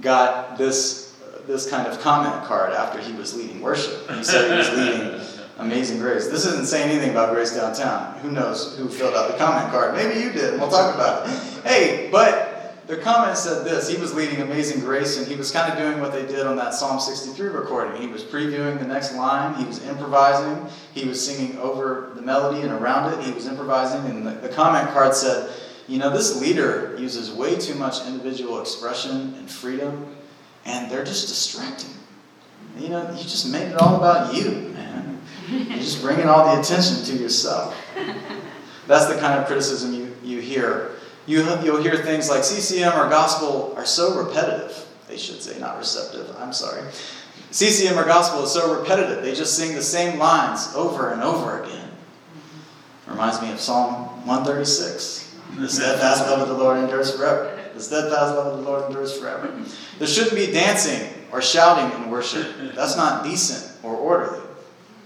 [0.00, 4.10] got this, this kind of comment card after he was leading worship.
[4.10, 6.26] He said he was leading Amazing Grace.
[6.26, 8.18] This isn't saying anything about Grace Downtown.
[8.20, 9.94] Who knows who filled out the comment card?
[9.94, 11.32] Maybe you did, we'll talk about it.
[11.64, 12.54] Hey, but
[12.86, 16.00] the comment said this he was leading Amazing Grace, and he was kind of doing
[16.00, 18.00] what they did on that Psalm 63 recording.
[18.00, 22.60] He was previewing the next line, he was improvising, he was singing over the melody
[22.62, 25.50] and around it, he was improvising, and the, the comment card said,
[25.88, 30.14] You know, this leader uses way too much individual expression and freedom,
[30.66, 31.94] and they're just distracting.
[32.76, 35.13] You know, you just made it all about you, man.
[35.54, 37.76] You're just bringing all the attention to yourself.
[38.86, 40.94] That's the kind of criticism you, you hear
[41.26, 44.86] you, you'll hear things like CCM or gospel are so repetitive.
[45.08, 46.34] They should say, not receptive.
[46.38, 46.82] I'm sorry.
[47.50, 49.22] CCM or gospel is so repetitive.
[49.22, 51.90] They just sing the same lines over and over again.
[53.06, 55.36] Reminds me of Psalm 136.
[55.56, 57.58] The steadfast love of the Lord endures forever.
[57.74, 59.54] The steadfast love of the Lord endures forever.
[59.98, 62.46] There shouldn't be dancing or shouting in worship.
[62.74, 64.43] That's not decent or orderly.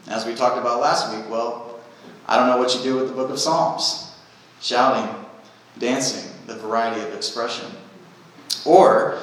[0.08, 1.78] As we talked about last week, well,
[2.26, 4.12] I don't know what you do with the book of Psalms.
[4.60, 5.14] Shouting,
[5.78, 7.66] dancing, the variety of expression.
[8.64, 9.18] Or,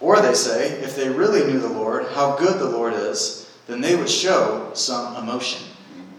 [0.00, 3.80] or they say, if they really knew the Lord, how good the Lord is, then
[3.80, 5.66] they would show some emotion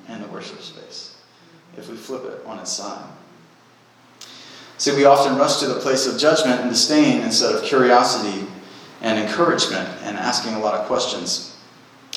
[0.07, 1.17] in the worship space.
[1.77, 3.07] If we flip it on its side.
[4.77, 8.47] See, we often rush to the place of judgment and disdain instead of curiosity
[9.01, 11.57] and encouragement and asking a lot of questions.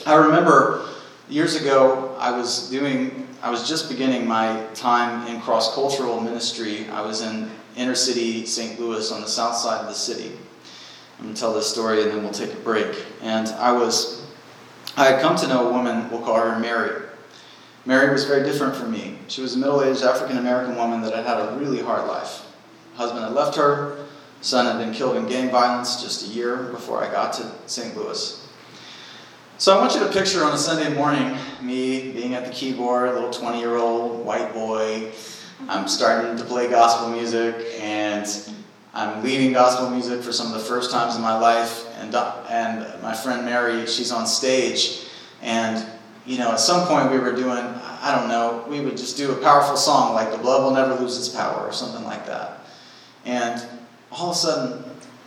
[0.06, 0.88] I remember
[1.32, 6.88] years ago, I was doing, I was just beginning my time in cross cultural ministry.
[6.90, 8.78] I was in inner city St.
[8.78, 10.32] Louis on the south side of the city.
[11.18, 13.06] I'm going to tell this story and then we'll take a break.
[13.22, 14.26] And I was,
[14.96, 17.02] I had come to know a woman, we'll call her Mary.
[17.86, 19.18] Mary was very different from me.
[19.28, 22.46] She was a middle aged African American woman that had had a really hard life.
[22.94, 24.06] Husband had left her,
[24.42, 27.96] son had been killed in gang violence just a year before I got to St.
[27.96, 28.41] Louis.
[29.58, 33.10] So I want you to picture on a Sunday morning me being at the keyboard,
[33.10, 35.12] a little 20 year old white boy.
[35.68, 38.26] I'm starting to play gospel music and
[38.92, 41.86] I'm leading gospel music for some of the first times in my life.
[41.98, 45.04] And, and my friend Mary, she's on stage.
[45.42, 45.86] And,
[46.26, 49.30] you know, at some point we were doing, I don't know, we would just do
[49.30, 52.64] a powerful song like The Blood Will Never Lose Its Power or something like that.
[53.24, 53.64] And
[54.10, 54.84] all of a sudden,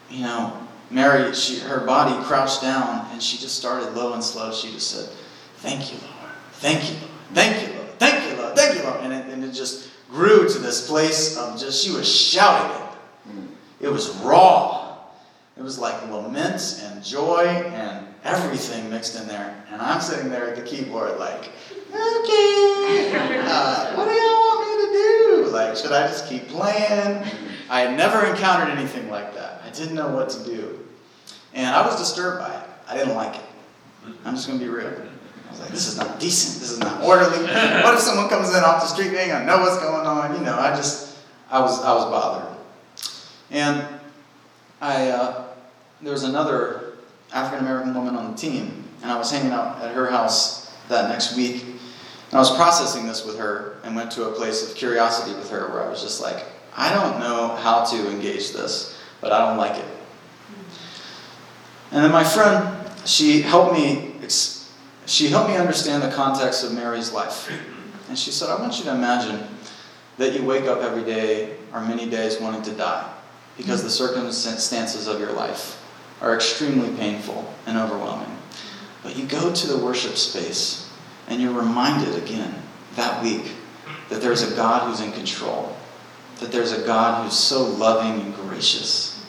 [0.10, 4.54] you know, Mary, she, her body crouched down and she just started low and slow.
[4.54, 5.10] She just said,
[5.58, 6.32] Thank you, Lord.
[6.54, 7.12] Thank you, Lord.
[7.34, 8.00] Thank you, Lord.
[8.00, 8.56] Thank you, Lord.
[8.56, 9.00] Thank you, Lord.
[9.02, 12.86] And it, and it just grew to this place of just, she was shouting it.
[13.82, 14.98] It was raw.
[15.58, 19.64] It was like lament and joy and everything mixed in there.
[19.72, 21.50] And I'm sitting there at the keyboard like,
[21.90, 23.12] okay,
[23.46, 25.50] uh, what do y'all want me to do?
[25.52, 27.24] Like, should I just keep playing?
[27.70, 29.55] I had never encountered anything like that.
[29.76, 30.80] Didn't know what to do.
[31.54, 32.70] And I was disturbed by it.
[32.88, 33.42] I didn't like it.
[34.24, 34.88] I'm just going to be real.
[34.88, 36.62] I was like, this is not decent.
[36.62, 37.44] This is not orderly.
[37.44, 39.10] What if someone comes in off the street?
[39.10, 40.34] They ain't going to know what's going on.
[40.36, 41.18] You know, I just,
[41.50, 42.58] I was, I was bothered.
[43.52, 43.86] And
[44.82, 45.48] I, uh,
[46.02, 46.94] there was another
[47.34, 51.10] African American woman on the team, and I was hanging out at her house that
[51.10, 51.64] next week.
[51.64, 55.50] And I was processing this with her and went to a place of curiosity with
[55.50, 56.44] her where I was just like,
[56.76, 59.86] I don't know how to engage this, but I don't like it.
[61.92, 64.16] And then my friend, she helped me
[65.06, 67.52] she helped me understand the context of Mary's life.
[68.10, 69.48] And she said, I want you to imagine
[70.18, 73.12] that you wake up every day or many days wanting to die
[73.58, 75.82] because the circumstances of your life
[76.22, 78.36] are extremely painful and overwhelming.
[79.04, 80.90] But you go to the worship space
[81.28, 82.54] and you're reminded again
[82.96, 83.52] that week
[84.10, 85.76] that there's a God who's in control,
[86.40, 89.26] that there's a God who's so loving and gracious,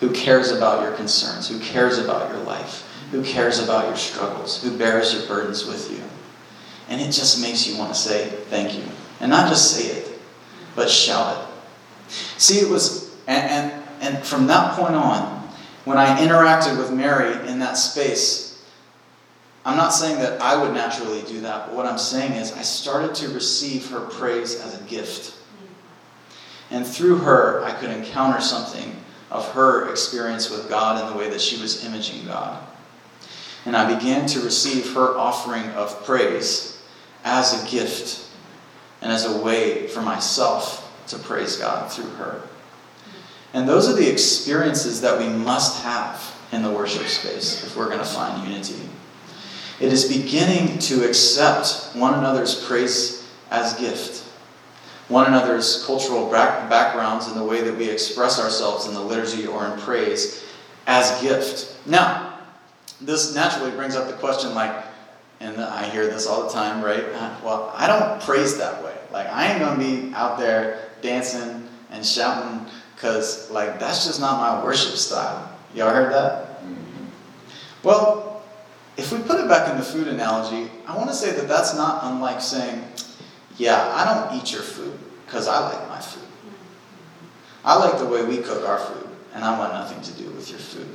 [0.00, 4.62] who cares about your concerns, who cares about your life, who cares about your struggles,
[4.62, 6.02] who bears your burdens with you.
[6.88, 8.84] And it just makes you want to say thank you.
[9.20, 10.18] And not just say it,
[10.74, 12.12] but shout it.
[12.38, 15.38] See, it was, and, and, and from that point on,
[15.84, 18.48] when I interacted with Mary in that space,
[19.64, 22.62] I'm not saying that I would naturally do that, but what I'm saying is I
[22.62, 25.34] started to receive her praise as a gift.
[26.70, 28.96] And through her, I could encounter something
[29.30, 32.62] of her experience with God in the way that she was imaging God.
[33.64, 36.80] And I began to receive her offering of praise
[37.24, 38.26] as a gift
[39.02, 42.42] and as a way for myself to praise God through her.
[43.52, 47.86] And those are the experiences that we must have in the worship space if we're
[47.86, 48.88] going to find unity.
[49.80, 54.24] It is beginning to accept one another's praise as gift,
[55.08, 59.66] one another's cultural backgrounds and the way that we express ourselves in the liturgy or
[59.66, 60.44] in praise
[60.86, 61.76] as gift.
[61.86, 62.38] Now,
[63.00, 64.84] this naturally brings up the question like,
[65.40, 67.04] and I hear this all the time, right?
[67.42, 68.94] Well, I don't praise that way.
[69.12, 74.38] Like, I ain't to be out there dancing and shouting because, like, that's just not
[74.40, 75.50] my worship style.
[75.74, 76.60] Y'all heard that?
[76.60, 77.04] Mm-hmm.
[77.84, 78.42] Well,
[78.96, 81.76] if we put it back in the food analogy, I want to say that that's
[81.76, 82.82] not unlike saying,
[83.58, 86.22] yeah, I don't eat your food because I like my food.
[87.64, 90.48] I like the way we cook our food, and I want nothing to do with
[90.48, 90.88] your food.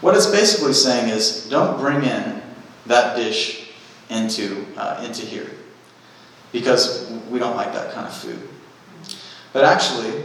[0.00, 2.42] What it's basically saying is, don't bring in
[2.86, 3.72] that dish
[4.08, 5.50] into, uh, into here
[6.52, 8.38] because we don't like that kind of food.
[9.52, 10.22] But actually,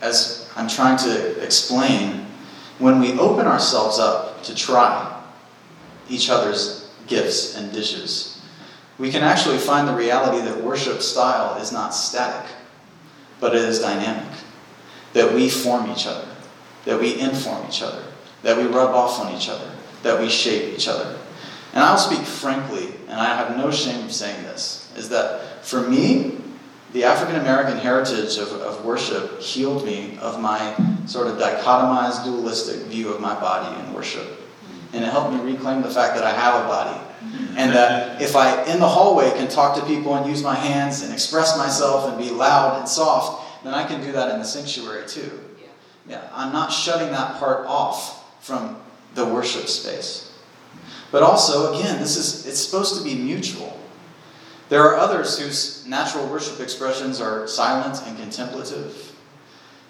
[0.00, 2.26] as I'm trying to explain,
[2.78, 5.20] when we open ourselves up to try
[6.08, 8.31] each other's gifts and dishes,
[9.02, 12.48] we can actually find the reality that worship style is not static,
[13.40, 14.32] but it is dynamic.
[15.12, 16.28] that we form each other,
[16.84, 18.04] that we inform each other,
[18.44, 19.68] that we rub off on each other,
[20.04, 21.18] that we shape each other.
[21.74, 25.80] And I'll speak frankly, and I have no shame of saying this, is that for
[25.80, 26.38] me,
[26.92, 30.76] the African American heritage of, of worship healed me of my
[31.06, 34.28] sort of dichotomized, dualistic view of my body in worship.
[34.92, 37.11] And it helped me reclaim the fact that I have a body.
[37.56, 41.02] And that if I, in the hallway, can talk to people and use my hands
[41.02, 44.44] and express myself and be loud and soft, then I can do that in the
[44.44, 45.40] sanctuary too.
[46.08, 48.76] Yeah, I'm not shutting that part off from
[49.14, 50.32] the worship space.
[51.10, 53.78] But also, again, this is it's supposed to be mutual.
[54.68, 59.14] There are others whose natural worship expressions are silent and contemplative,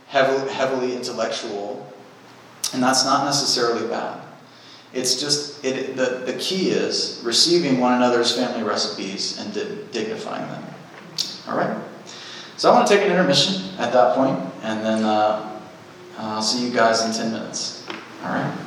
[0.08, 1.92] heavily, heavily intellectual,
[2.74, 4.21] and that's not necessarily bad.
[4.94, 10.46] It's just it, the, the key is receiving one another's family recipes and di- dignifying
[10.48, 10.64] them.
[11.48, 11.76] All right?
[12.58, 15.58] So I want to take an intermission at that point, and then uh,
[16.18, 17.86] I'll see you guys in 10 minutes.
[18.22, 18.58] All right?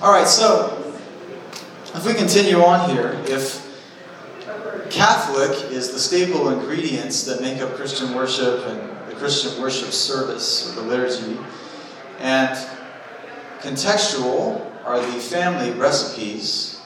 [0.00, 0.96] All right, so
[1.94, 3.71] if we continue on here, if
[4.92, 10.70] Catholic is the staple ingredients that make up Christian worship and the Christian worship service
[10.70, 11.38] or the liturgy,
[12.18, 12.50] and
[13.60, 16.82] contextual are the family recipes,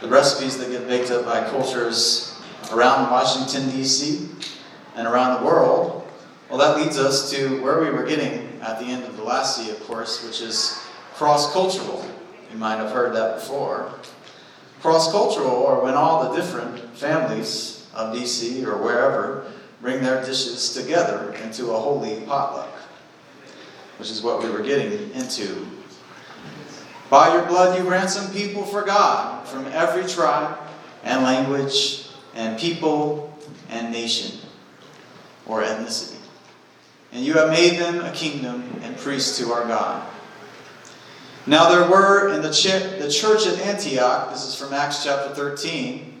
[0.00, 2.40] the recipes that get baked up by cultures
[2.72, 4.28] around Washington, D.C.
[4.94, 6.08] and around the world.
[6.48, 9.58] Well, that leads us to where we were getting at the end of the last
[9.58, 10.82] C, of course, which is
[11.14, 12.02] cross cultural.
[12.50, 13.92] You might have heard that before.
[14.86, 20.74] Cross cultural or when all the different families of DC or wherever bring their dishes
[20.74, 22.70] together into a holy potluck,
[23.98, 25.66] which is what we were getting into.
[27.10, 30.56] By your blood you ransom people for God from every tribe
[31.02, 32.06] and language
[32.36, 33.36] and people
[33.68, 34.38] and nation
[35.46, 36.20] or ethnicity.
[37.10, 40.06] And you have made them a kingdom and priests to our God.
[41.46, 45.32] Now there were in the, ch- the church at Antioch, this is from Acts chapter
[45.32, 46.20] 13,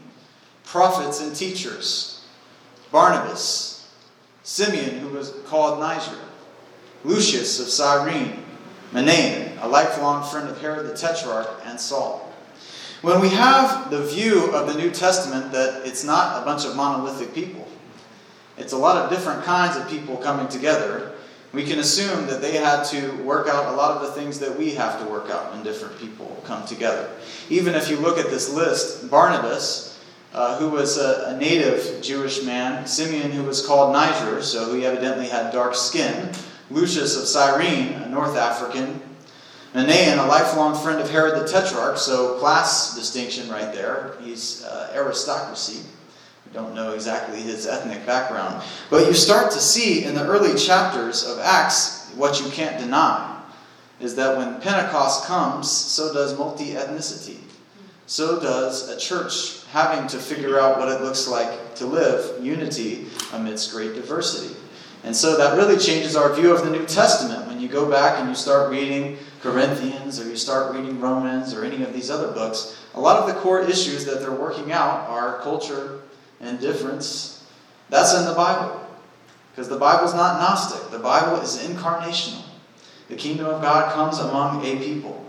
[0.64, 2.24] prophets and teachers
[2.92, 3.90] Barnabas,
[4.44, 6.16] Simeon, who was called Niger,
[7.02, 8.44] Lucius of Cyrene,
[8.92, 12.32] Manaen, a lifelong friend of Herod the Tetrarch, and Saul.
[13.02, 16.76] When we have the view of the New Testament that it's not a bunch of
[16.76, 17.66] monolithic people,
[18.56, 21.15] it's a lot of different kinds of people coming together
[21.56, 24.58] we can assume that they had to work out a lot of the things that
[24.58, 27.08] we have to work out when different people come together.
[27.48, 29.98] Even if you look at this list, Barnabas,
[30.34, 34.84] uh, who was a, a, native Jewish man, Simeon, who was called Niger, so he
[34.84, 36.30] evidently had dark skin,
[36.70, 39.00] Lucius of Cyrene, a North African,
[39.72, 44.14] Manaen, a lifelong friend of Herod the Tetrarch, so class distinction right there.
[44.20, 45.86] He's uh, aristocracy
[46.56, 48.64] don't know exactly his ethnic background.
[48.90, 53.40] But you start to see in the early chapters of Acts what you can't deny
[54.00, 57.38] is that when Pentecost comes, so does multi ethnicity.
[58.06, 63.06] So does a church having to figure out what it looks like to live unity
[63.32, 64.54] amidst great diversity.
[65.04, 68.18] And so that really changes our view of the New Testament when you go back
[68.18, 72.28] and you start reading Corinthians or you start reading Romans or any of these other
[72.28, 72.76] books.
[72.94, 76.00] A lot of the core issues that they're working out are culture,
[76.40, 77.46] and difference,
[77.88, 78.80] that's in the Bible.
[79.50, 82.42] Because the Bible is not Gnostic, the Bible is incarnational.
[83.08, 85.24] The kingdom of God comes among a people.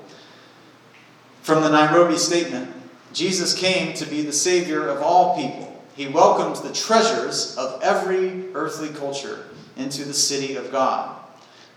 [1.42, 2.74] From the Nairobi Statement,
[3.14, 5.82] Jesus came to be the Savior of all people.
[5.96, 9.46] He welcomes the treasures of every earthly culture
[9.78, 11.16] into the city of God.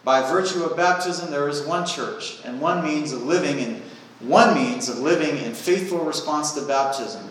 [0.03, 3.83] By virtue of baptism, there is one church and one means of living in
[4.21, 7.30] one means of living in faithful response to baptism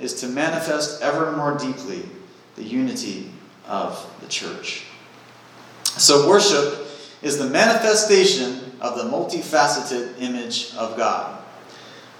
[0.00, 2.02] is to manifest ever more deeply
[2.56, 3.30] the unity
[3.66, 4.84] of the church.
[5.84, 6.86] So, worship
[7.22, 11.42] is the manifestation of the multifaceted image of God.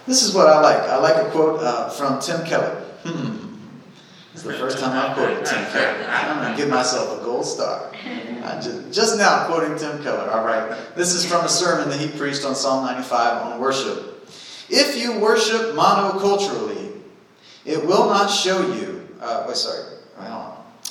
[0.06, 0.78] This is what I like.
[0.78, 2.82] I like a quote uh, from Tim Keller.
[3.04, 3.46] Hmm.
[4.32, 6.06] It's the first time I've quoted Tim Keller.
[6.08, 7.90] I'm going to give myself a gold star.
[8.62, 10.30] Just, just now quoting Tim Keller.
[10.30, 10.78] All right.
[10.94, 14.28] This is from a sermon that he preached on Psalm 95 on worship.
[14.68, 16.85] If you worship monoculturally,
[17.66, 19.96] it will not show you, uh, wait, sorry,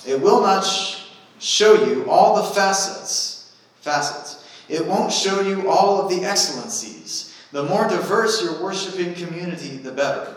[0.06, 1.06] it will not sh-
[1.40, 4.44] show you all the facets, facets.
[4.68, 7.36] It won't show you all of the excellencies.
[7.52, 10.34] The more diverse your worshiping community, the better.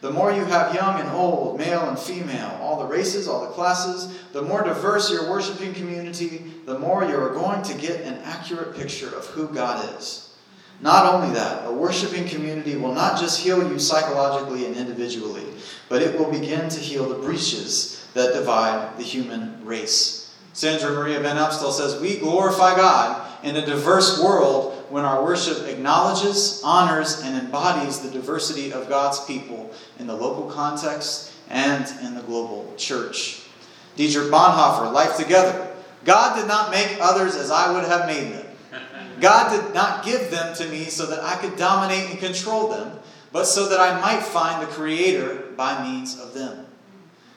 [0.00, 3.52] The more you have young and old, male and female, all the races, all the
[3.52, 8.14] classes, the more diverse your worshiping community, the more you are going to get an
[8.22, 10.27] accurate picture of who God is.
[10.80, 15.44] Not only that, a worshiping community will not just heal you psychologically and individually,
[15.88, 20.34] but it will begin to heal the breaches that divide the human race.
[20.52, 25.66] Sandra Maria Van Opstal says, We glorify God in a diverse world when our worship
[25.66, 32.14] acknowledges, honors, and embodies the diversity of God's people in the local context and in
[32.14, 33.42] the global church.
[33.96, 35.76] Dietrich Bonhoeffer, Life Together.
[36.04, 38.46] God did not make others as I would have made them.
[39.20, 42.98] God did not give them to me so that I could dominate and control them,
[43.32, 46.66] but so that I might find the Creator by means of them.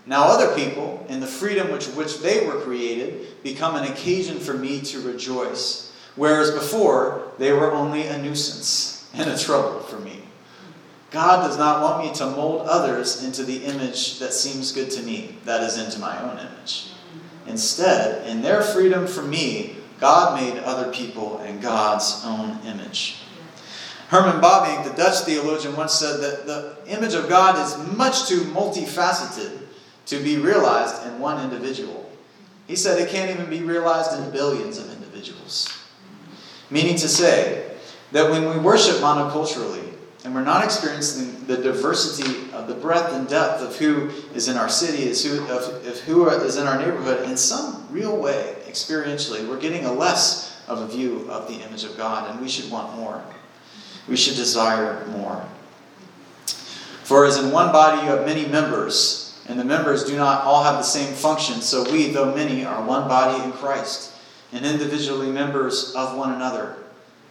[0.06, 4.54] Now, other people, in the freedom which which they were created, become an occasion for
[4.54, 10.24] me to rejoice, whereas before they were only a nuisance and a trouble for me.
[11.12, 15.04] God does not want me to mold others into the image that seems good to
[15.04, 16.88] me, that is, into my own image.
[17.48, 23.20] Instead, in their freedom from me, God made other people in God's own image.
[24.08, 28.42] Herman Bavinck, the Dutch theologian, once said that the image of God is much too
[28.42, 29.60] multifaceted
[30.08, 32.12] to be realized in one individual.
[32.68, 35.72] He said it can't even be realized in billions of individuals.
[36.72, 37.72] Meaning to say
[38.12, 39.94] that when we worship monoculturally,
[40.24, 44.58] and we're not experiencing the diversity of the breadth and depth of who is in
[44.58, 49.48] our city, is who, of who is in our neighborhood, in some real way, experientially,
[49.48, 52.72] we're getting a less of a view of the image of God, and we should
[52.72, 53.22] want more.
[54.08, 55.46] We should desire more.
[57.04, 60.64] For as in one body you have many members, and the members do not all
[60.64, 64.14] have the same function, so we, though many, are one body in Christ,
[64.54, 66.78] and individually members of one another.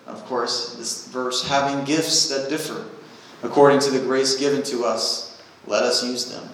[0.07, 2.85] Of course, this verse, having gifts that differ
[3.43, 6.47] according to the grace given to us, let us use them.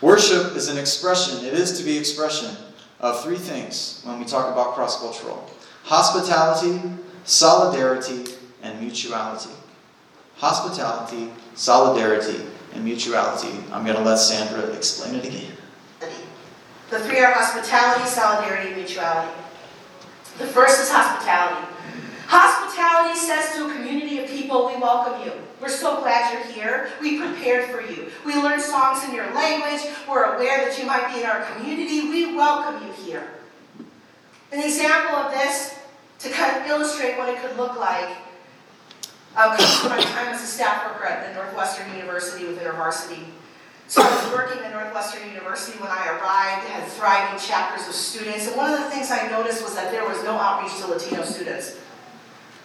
[0.00, 2.56] Worship is an expression, it is to be expression
[3.00, 5.48] of three things when we talk about cross cultural
[5.84, 6.80] hospitality,
[7.24, 8.24] solidarity,
[8.62, 9.50] and mutuality.
[10.36, 13.52] Hospitality, solidarity, and mutuality.
[13.72, 15.52] I'm going to let Sandra explain it again.
[16.90, 19.32] The three are hospitality, solidarity, and mutuality.
[20.38, 21.66] The first is hospitality.
[22.26, 25.32] Hospitality says to a community of people, we welcome you.
[25.60, 26.90] We're so glad you're here.
[27.02, 28.10] We prepared for you.
[28.24, 29.92] We learned songs in your language.
[30.08, 32.08] We're aware that you might be in our community.
[32.08, 33.28] We welcome you here.
[34.52, 35.78] An example of this,
[36.20, 38.16] to kind of illustrate what it could look like,
[39.36, 43.24] um, comes from my time as a staff worker at the Northwestern University with InterVarsity.
[43.86, 47.94] So I was working at Northwestern University when I arrived, It had thriving chapters of
[47.94, 50.86] students, and one of the things I noticed was that there was no outreach to
[50.86, 51.76] Latino students.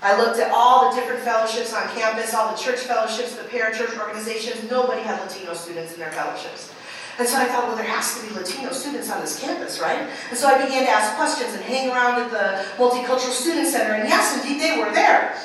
[0.02, 3.98] I looked at all the different fellowships on campus, all the church fellowships, the parachurch
[3.98, 6.72] organizations, nobody had Latino students in their fellowships.
[7.18, 10.10] And so I thought, well, there has to be Latino students on this campus, right?
[10.30, 13.94] And so I began to ask questions and hang around at the Multicultural Student Center,
[13.94, 15.36] and yes, indeed, they were there.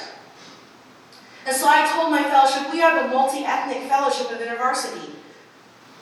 [1.46, 5.10] And so I told my fellowship, we are the multi-ethnic fellowship of InterVarsity.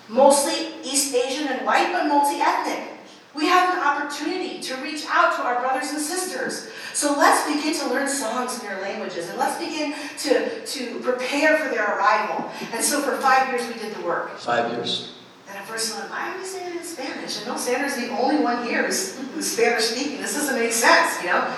[0.08, 2.98] Mostly East Asian and white, but multi-ethnic.
[3.34, 6.70] We have an opportunity to reach out to our brothers and sisters.
[6.98, 11.56] So let's begin to learn songs in their languages and let's begin to, to prepare
[11.56, 12.50] for their arrival.
[12.72, 14.36] And so for five years we did the work.
[14.36, 15.14] Five years.
[15.46, 17.38] And at first I'm like, why are we saying it in Spanish?
[17.38, 20.20] And no, Sandra's the only one here who's, who's Spanish speaking.
[20.20, 21.54] This doesn't make sense, you know?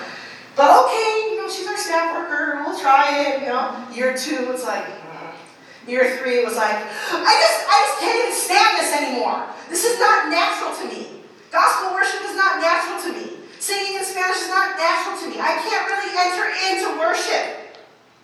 [0.55, 3.83] But okay, you know, she's our staff worker, we'll try it, you know.
[3.91, 5.89] Year two, it's like, mm.
[5.89, 9.47] year three, it was like, I just, I just can't even stand this anymore.
[9.69, 11.23] This is not natural to me.
[11.51, 13.40] Gospel worship is not natural to me.
[13.61, 15.39] Singing in Spanish is not natural to me.
[15.39, 17.77] I can't really enter into worship,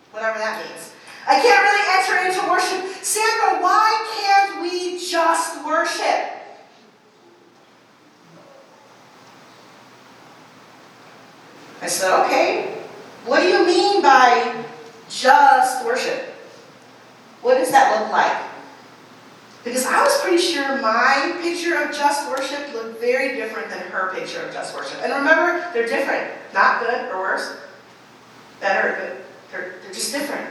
[0.10, 0.92] whatever that means.
[1.28, 3.04] I can't really enter into worship.
[3.04, 3.86] Sandra, why
[4.18, 6.34] can't we just worship?
[11.84, 12.82] I said, okay,
[13.28, 14.66] what do you mean by
[15.08, 16.34] just worship?
[17.44, 18.47] What does that look like?
[19.68, 24.14] Because I was pretty sure my picture of just worship looked very different than her
[24.14, 24.98] picture of just worship.
[25.04, 26.32] And remember, they're different.
[26.54, 27.58] Not good or worse.
[28.62, 30.48] Better, but they're, they're just different.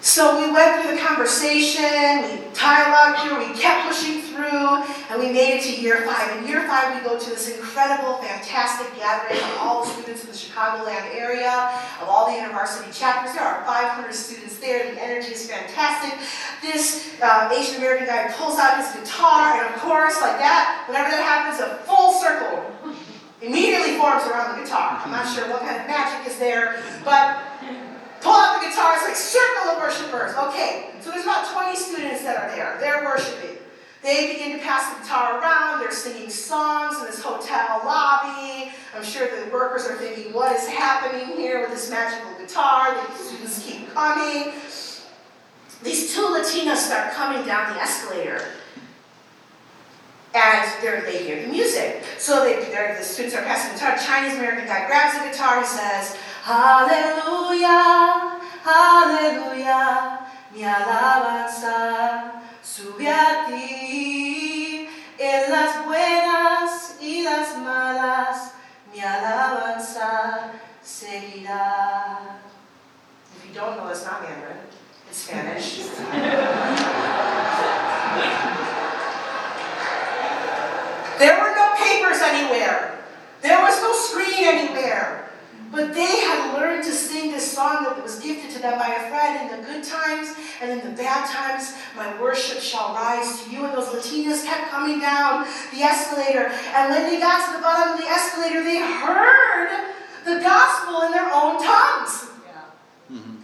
[0.00, 5.32] So we went through the conversation, we dialogued through, we kept pushing through, and we
[5.32, 6.38] made it to year five.
[6.38, 10.30] In year five, we go to this incredible, fantastic gathering of all the students in
[10.30, 11.70] the Chicagoland area,
[12.00, 13.34] of all the university chapters.
[13.34, 14.94] There are 500 students there.
[14.94, 16.16] The energy is fantastic.
[16.62, 21.10] This uh, Asian American guy pulls out his guitar, and of course, like that, whenever
[21.10, 22.70] that happens, a full circle
[23.42, 25.00] immediately forms around the guitar.
[25.04, 27.38] I'm not sure what kind of magic is there, but
[28.20, 30.34] Pull out the guitar, it's like circle of worshipers.
[30.36, 32.76] Okay, so there's about 20 students that are there.
[32.80, 33.58] They're worshiping.
[34.02, 35.80] They begin to pass the guitar around.
[35.80, 38.70] They're singing songs in this hotel lobby.
[38.94, 42.94] I'm sure the workers are thinking, what is happening here with this magical guitar?
[42.94, 44.52] the students keep coming.
[45.82, 48.44] These two Latinas start coming down the escalator.
[50.34, 52.02] And they hear the music.
[52.18, 53.96] So they, the students are passing the guitar.
[53.98, 56.16] Chinese American guy grabs the guitar and says,
[56.48, 64.88] Hallelujah, Hallelujah, mi alabanza sube a ti.
[65.18, 68.52] En las buenas y las malas,
[68.90, 72.40] mi alabanza seguirá.
[73.36, 74.64] If you don't know, it's not Mandarin,
[75.10, 75.84] it's Spanish.
[81.18, 83.04] There were no papers anywhere.
[83.42, 85.27] There was no screen anywhere.
[85.70, 89.08] But they had learned to sing this song that was gifted to them by a
[89.10, 91.74] friend in the good times and in the bad times.
[91.94, 93.64] My worship shall rise to you.
[93.66, 96.46] And those Latinas kept coming down the escalator.
[96.74, 99.92] And when they got to the bottom of the escalator, they heard
[100.24, 102.26] the gospel in their own tongues.
[103.12, 103.36] Mhm.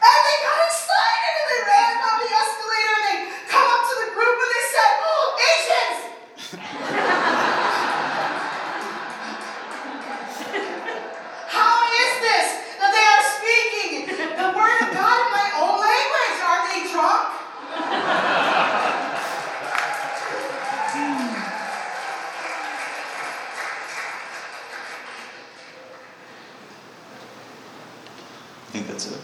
[0.00, 3.18] And they got excited and they ran down the escalator and they
[3.48, 5.98] come up to the group and they said, Oh, Asians!
[11.48, 13.92] How is this that they are speaking
[14.36, 16.36] the word of God in my own language?
[16.40, 17.28] Are they drunk?
[28.66, 29.20] I think that's it.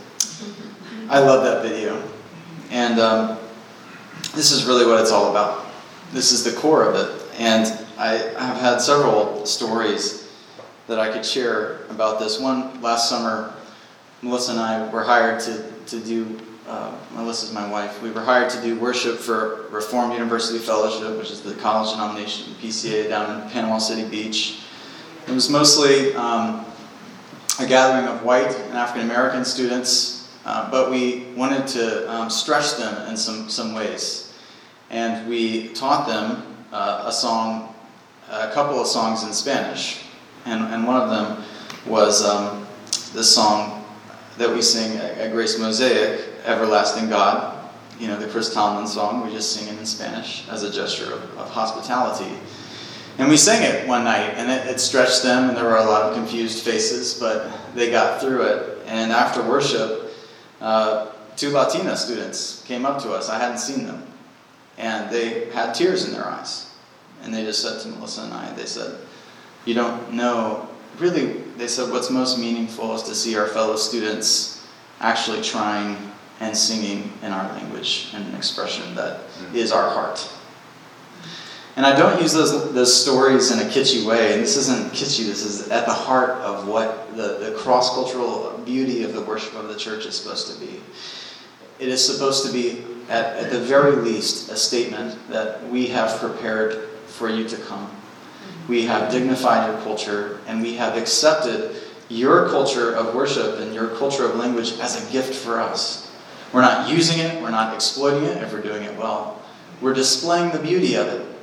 [1.15, 2.03] I love that video.
[2.73, 3.39] And um,
[4.35, 5.65] this is really what it's all about.
[6.13, 7.39] This is the core of it.
[7.39, 10.29] And I have had several stories
[10.89, 12.41] that I could share about this.
[12.41, 13.55] One last summer,
[14.23, 16.37] Melissa and I were hired to, to do,
[16.67, 21.31] uh, Melissa's my wife, we were hired to do worship for Reformed University Fellowship, which
[21.31, 24.63] is the college denomination, PCA, down in Panama City Beach.
[25.29, 26.67] It was mostly um,
[27.61, 30.14] a gathering of white and African American students,
[30.45, 34.33] uh, but we wanted to um, stretch them in some, some ways.
[34.91, 36.43] And we taught them
[36.73, 37.75] uh, a song,
[38.31, 40.03] a couple of songs in Spanish.
[40.45, 41.43] And, and one of them
[41.87, 42.67] was um,
[43.15, 43.85] the song
[44.37, 47.53] that we sing at Grace Mosaic, Everlasting God.
[47.99, 51.13] You know, the Chris Tomlin song, we just sing it in Spanish as a gesture
[51.13, 52.37] of, of hospitality.
[53.19, 55.85] And we sang it one night, and it, it, stretched them, and there were a
[55.85, 58.83] lot of confused faces, but they got through it.
[58.87, 60.04] And after worship,
[60.65, 63.29] uh, two Latina students came up to us.
[63.29, 64.03] I hadn't seen them.
[64.79, 66.73] And they had tears in their eyes.
[67.23, 68.99] And they just said to Melissa and I, they said,
[69.67, 70.69] You don't know.
[70.99, 74.65] Really, they said, what's most meaningful is to see our fellow students
[75.01, 75.97] actually trying
[76.41, 79.21] and singing in our language and an expression that
[79.53, 80.29] is our heart.
[81.77, 84.33] And I don't use those, those stories in a kitschy way.
[84.33, 88.61] And this isn't kitschy, this is at the heart of what the, the cross cultural
[88.65, 90.81] beauty of the worship of the church is supposed to be.
[91.81, 96.21] It is supposed to be, at, at the very least, a statement that we have
[96.21, 97.91] prepared for you to come.
[98.69, 101.77] We have dignified your culture, and we have accepted
[102.09, 106.13] your culture of worship and your culture of language as a gift for us.
[106.53, 109.43] We're not using it, we're not exploiting it if we're doing it well.
[109.81, 111.34] We're displaying the beauty of it.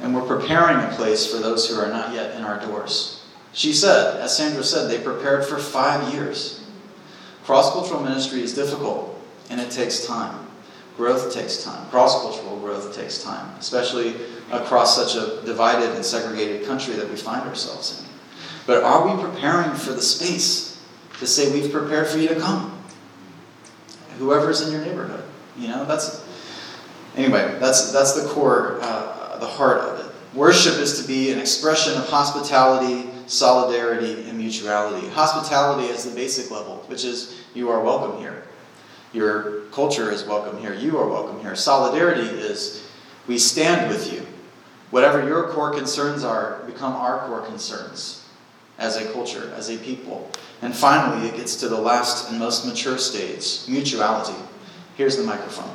[0.00, 3.22] And we're preparing a place for those who are not yet in our doors.
[3.52, 6.64] She said, as Sandra said, they prepared for five years.
[7.44, 9.18] Cross cultural ministry is difficult
[9.50, 10.46] and it takes time.
[10.96, 11.88] Growth takes time.
[11.88, 14.14] Cross cultural growth takes time, especially
[14.52, 18.06] across such a divided and segregated country that we find ourselves in.
[18.66, 20.80] But are we preparing for the space
[21.18, 22.76] to say we've prepared for you to come?
[24.18, 25.24] Whoever's in your neighborhood,
[25.56, 26.22] you know, that's
[27.16, 27.56] anyway.
[27.58, 30.36] That's that's the core, uh, the heart of it.
[30.36, 35.08] Worship is to be an expression of hospitality, solidarity, and mutuality.
[35.08, 38.44] Hospitality is the basic level, which is you are welcome here.
[39.12, 40.72] Your culture is welcome here.
[40.72, 41.56] You are welcome here.
[41.56, 42.88] Solidarity is
[43.26, 44.24] we stand with you.
[44.90, 48.28] Whatever your core concerns are, become our core concerns
[48.78, 50.30] as a culture, as a people.
[50.62, 54.38] And finally, it gets to the last and most mature stage mutuality.
[54.96, 55.74] Here's the microphone.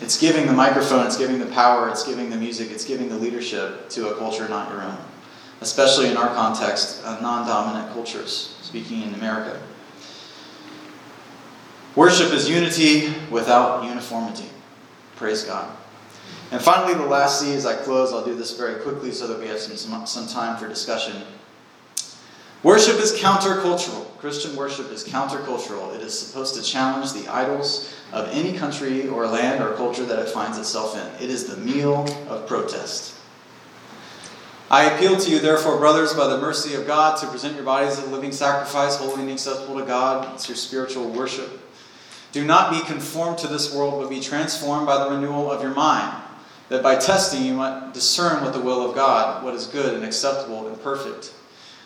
[0.00, 3.16] It's giving the microphone, it's giving the power, it's giving the music, it's giving the
[3.16, 4.96] leadership to a culture not your own.
[5.60, 9.60] Especially in our context, uh, non dominant cultures, speaking in America.
[11.94, 14.48] Worship is unity without uniformity.
[15.16, 15.70] Praise God.
[16.50, 19.38] And finally, the last C, as I close, I'll do this very quickly so that
[19.38, 21.22] we have some, some, some time for discussion.
[22.62, 24.06] Worship is countercultural.
[24.18, 25.94] Christian worship is countercultural.
[25.94, 30.18] It is supposed to challenge the idols of any country or land or culture that
[30.18, 31.24] it finds itself in.
[31.24, 33.18] It is the meal of protest.
[34.70, 37.98] I appeal to you, therefore, brothers, by the mercy of God, to present your bodies
[37.98, 40.34] as a living sacrifice, holy and acceptable to God.
[40.34, 41.60] It's your spiritual worship.
[42.32, 45.74] Do not be conformed to this world, but be transformed by the renewal of your
[45.74, 46.22] mind,
[46.70, 50.04] that by testing you might discern what the will of God, what is good and
[50.04, 51.34] acceptable and perfect.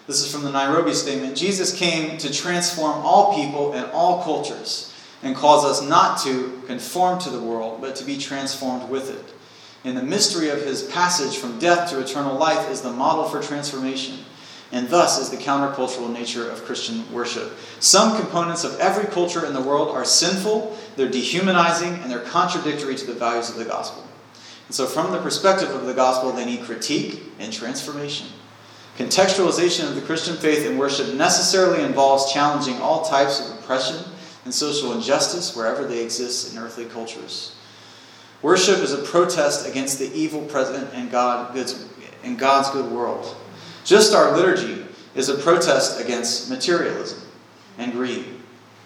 [0.07, 1.37] This is from the Nairobi Statement.
[1.37, 4.86] Jesus came to transform all people and all cultures
[5.23, 9.35] and calls us not to conform to the world, but to be transformed with it.
[9.85, 13.41] And the mystery of his passage from death to eternal life is the model for
[13.41, 14.19] transformation,
[14.73, 17.53] and thus is the countercultural nature of Christian worship.
[17.79, 22.97] Some components of every culture in the world are sinful, they're dehumanizing, and they're contradictory
[22.97, 24.05] to the values of the gospel.
[24.67, 28.27] And so, from the perspective of the gospel, they need critique and transformation.
[28.99, 34.03] Contextualization of the Christian faith and worship necessarily involves challenging all types of oppression
[34.47, 37.57] and social injustice wherever they exist in earthly cultures.
[38.43, 41.53] Worship is a protest against the evil present in, God,
[42.37, 43.35] God's good world.
[43.85, 44.87] Just our liturgy
[45.17, 47.23] is a protest against materialism
[47.77, 48.25] and greed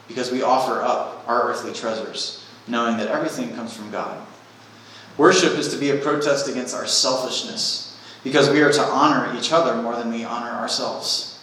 [0.08, 4.26] because we offer up our earthly treasures, knowing that everything comes from God.
[5.18, 9.52] Worship is to be a protest against our selfishness because we are to honor each
[9.52, 11.38] other more than we honor ourselves.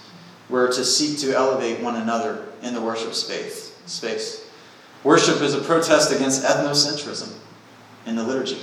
[0.49, 4.49] We're to seek to elevate one another in the worship space space.
[5.03, 7.33] Worship is a protest against ethnocentrism
[8.05, 8.59] in the liturgy.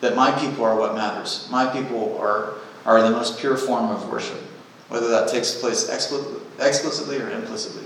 [0.00, 1.48] That my people are what matters.
[1.50, 2.54] My people are,
[2.84, 4.38] are the most pure form of worship,
[4.88, 7.84] whether that takes place explicitly or implicitly.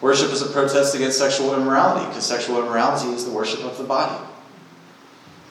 [0.00, 3.84] Worship is a protest against sexual immorality, because sexual immorality is the worship of the
[3.84, 4.24] body.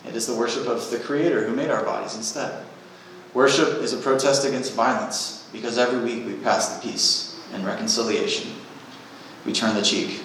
[0.05, 2.65] It is the worship of the Creator who made our bodies instead.
[3.33, 8.51] Worship is a protest against violence, because every week we pass the peace and reconciliation
[9.45, 10.21] we turn the cheek.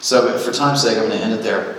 [0.00, 1.78] So, for time's sake, I'm going to end it there.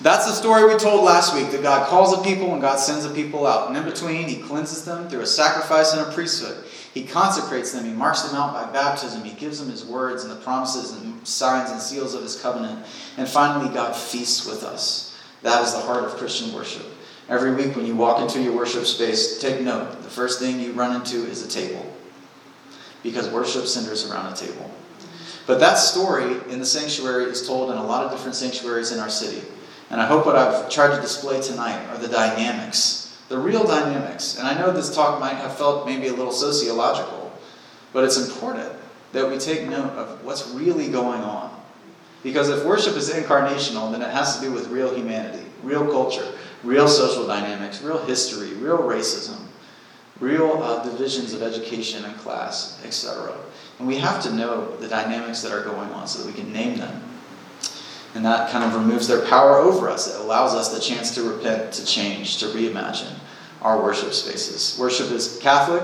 [0.00, 3.06] That's the story we told last week that God calls a people and God sends
[3.06, 3.68] a people out.
[3.68, 6.64] And in between, He cleanses them through a sacrifice and a priesthood.
[6.92, 10.30] He consecrates them, He marks them out by baptism, He gives them His words and
[10.30, 12.86] the promises and signs and seals of His covenant.
[13.16, 15.18] And finally, God feasts with us.
[15.42, 16.86] That is the heart of Christian worship.
[17.28, 20.72] Every week when you walk into your worship space, take note the first thing you
[20.72, 21.93] run into is a table
[23.04, 24.68] because worship centers around a table.
[25.46, 28.98] But that story in the sanctuary is told in a lot of different sanctuaries in
[28.98, 29.46] our city.
[29.90, 34.38] And I hope what I've tried to display tonight are the dynamics, the real dynamics.
[34.38, 37.30] And I know this talk might have felt maybe a little sociological,
[37.92, 38.72] but it's important
[39.12, 41.50] that we take note of what's really going on.
[42.22, 46.26] Because if worship is incarnational, then it has to do with real humanity, real culture,
[46.62, 49.43] real social dynamics, real history, real racism,
[50.20, 53.36] real uh, divisions of education and class, etc.
[53.78, 56.52] And we have to know the dynamics that are going on so that we can
[56.52, 57.02] name them.
[58.14, 60.14] And that kind of removes their power over us.
[60.14, 63.12] It allows us the chance to repent, to change, to reimagine
[63.60, 64.78] our worship spaces.
[64.78, 65.82] Worship is Catholic,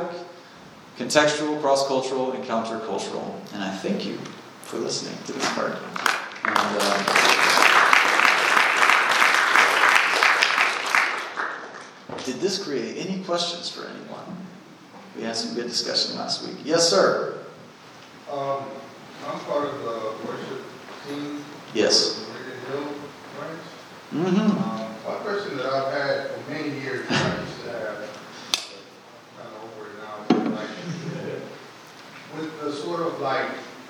[0.96, 3.34] contextual, cross cultural, and countercultural.
[3.52, 4.16] And I thank you
[4.62, 5.76] for listening to this part.
[6.44, 7.69] And, uh,
[12.24, 14.36] Did this create any questions for anyone?
[15.16, 16.56] We had some good discussion last week.
[16.64, 17.38] Yes, sir.
[18.30, 18.64] Um,
[19.26, 20.62] I'm part of the worship
[21.08, 21.44] team.
[21.74, 22.24] Yes.
[22.24, 22.88] For the Hill
[23.38, 23.62] branch.
[24.12, 24.40] Mm-hmm.
[24.40, 27.96] Um, one question that I've had for many years, I used to have,
[29.36, 30.72] kind of over it now, like,
[32.36, 33.48] with the sort of like,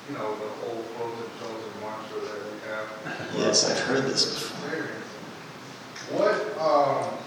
[0.08, 2.86] you know, the whole frozen chosen mantra that we have.
[3.36, 4.88] Yes, I've heard this before.
[6.10, 7.19] What, um,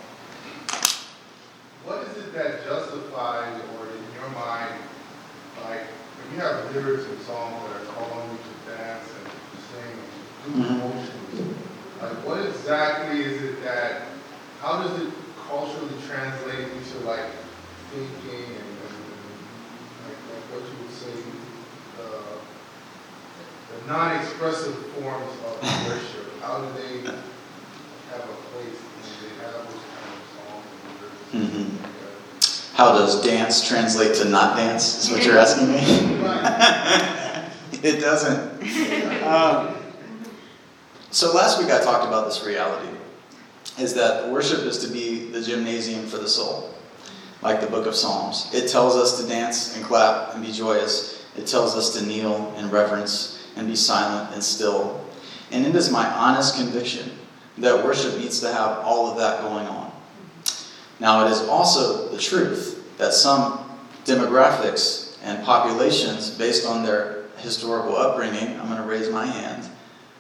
[1.86, 4.76] what is it that justifies, or in your mind,
[5.68, 5.84] like,
[6.18, 9.92] when you have lyrics and songs that are calling you to dance and to sing
[9.92, 11.60] and to do emotions,
[12.02, 14.08] like, what exactly is it that,
[14.62, 15.12] how does it
[15.48, 17.30] culturally translate into like
[17.92, 19.36] thinking and, and, and
[20.08, 21.14] like, like what you would say,
[22.00, 22.40] uh,
[23.70, 29.84] the non-expressive forms of worship, how do they have a place when they have those
[29.92, 31.60] kind of songs and lyrics?
[31.68, 31.73] Mhm.
[32.74, 35.06] How does dance translate to not dance?
[35.06, 36.20] Is what you're asking me?
[37.84, 38.64] It doesn't.
[39.26, 39.76] Um,
[41.12, 42.88] so last week I talked about this reality
[43.78, 46.74] is that worship is to be the gymnasium for the soul,
[47.42, 48.50] like the book of Psalms.
[48.54, 51.26] It tells us to dance and clap and be joyous.
[51.36, 55.06] It tells us to kneel in reverence and be silent and still.
[55.52, 57.12] And it is my honest conviction
[57.58, 59.83] that worship needs to have all of that going on.
[61.00, 63.70] Now, it is also the truth that some
[64.06, 69.68] demographics and populations, based on their historical upbringing, I'm going to raise my hand,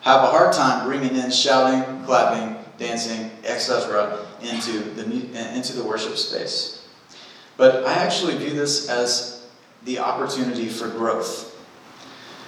[0.01, 5.83] have a hard time bringing in shouting, clapping, dancing, etc., into the, uh, into the
[5.83, 6.85] worship space.
[7.55, 9.45] But I actually view this as
[9.85, 11.49] the opportunity for growth.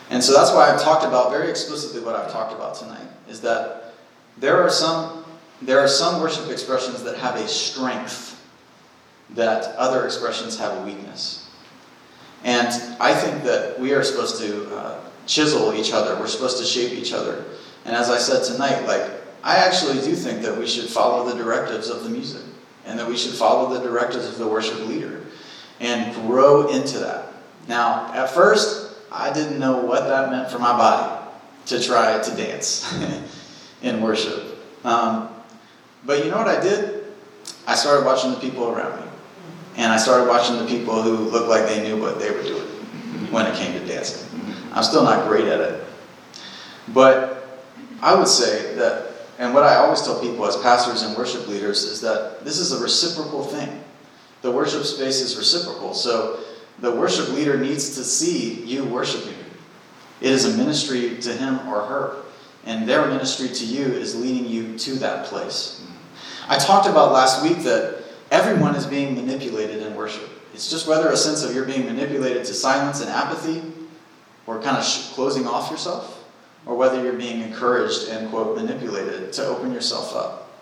[0.09, 3.41] And so that's why I've talked about very explicitly what I've talked about tonight is
[3.41, 3.93] that
[4.37, 5.24] there are some
[5.61, 8.41] there are some worship expressions that have a strength
[9.31, 11.49] that other expressions have a weakness.
[12.43, 12.67] And
[12.99, 16.19] I think that we are supposed to uh, chisel each other.
[16.19, 17.43] We're supposed to shape each other.
[17.85, 19.09] And as I said tonight, like
[19.43, 22.43] I actually do think that we should follow the directives of the music
[22.85, 25.21] and that we should follow the directives of the worship leader
[25.79, 27.27] and grow into that.
[27.67, 31.29] Now, at first, I didn't know what that meant for my body
[31.67, 32.93] to try to dance
[33.81, 34.43] in worship.
[34.83, 35.34] Um,
[36.05, 37.03] but you know what I did?
[37.67, 39.07] I started watching the people around me.
[39.77, 42.67] And I started watching the people who looked like they knew what they were doing
[43.31, 44.27] when it came to dancing.
[44.73, 45.83] I'm still not great at it.
[46.93, 47.59] But
[48.01, 51.83] I would say that, and what I always tell people as pastors and worship leaders
[51.83, 53.83] is that this is a reciprocal thing.
[54.43, 55.93] The worship space is reciprocal.
[55.93, 56.39] So
[56.79, 59.33] the worship leader needs to see you worshiping.
[60.21, 62.17] It is a ministry to him or her.
[62.65, 65.85] And their ministry to you is leading you to that place.
[66.47, 70.29] I talked about last week that everyone is being manipulated in worship.
[70.53, 73.61] It's just whether a sense of you're being manipulated to silence and apathy
[74.47, 76.23] or kind of sh- closing off yourself,
[76.65, 80.61] or whether you're being encouraged and, quote, manipulated to open yourself up.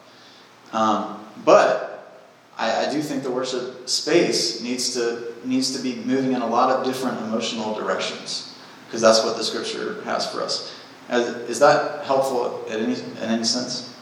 [0.71, 2.17] Um, but
[2.57, 6.47] I, I do think the worship space needs to, needs to be moving in a
[6.47, 8.57] lot of different emotional directions,
[8.87, 10.73] because that's what the scripture has for us.
[11.09, 13.92] As, is that helpful in any, in any sense?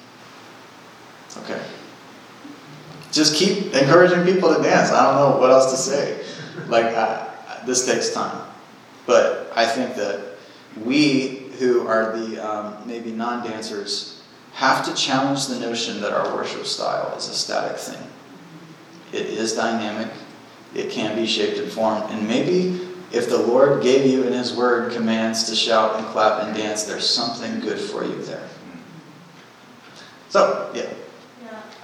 [1.37, 1.61] Okay.
[3.11, 4.91] Just keep encouraging people to dance.
[4.91, 6.23] I don't know what else to say.
[6.67, 8.47] Like, I, this takes time.
[9.05, 10.37] But I think that
[10.83, 16.35] we who are the um, maybe non dancers have to challenge the notion that our
[16.35, 18.07] worship style is a static thing.
[19.13, 20.11] It is dynamic,
[20.73, 22.09] it can be shaped and formed.
[22.11, 26.43] And maybe if the Lord gave you in His Word commands to shout and clap
[26.43, 28.47] and dance, there's something good for you there.
[30.29, 30.89] So, yeah.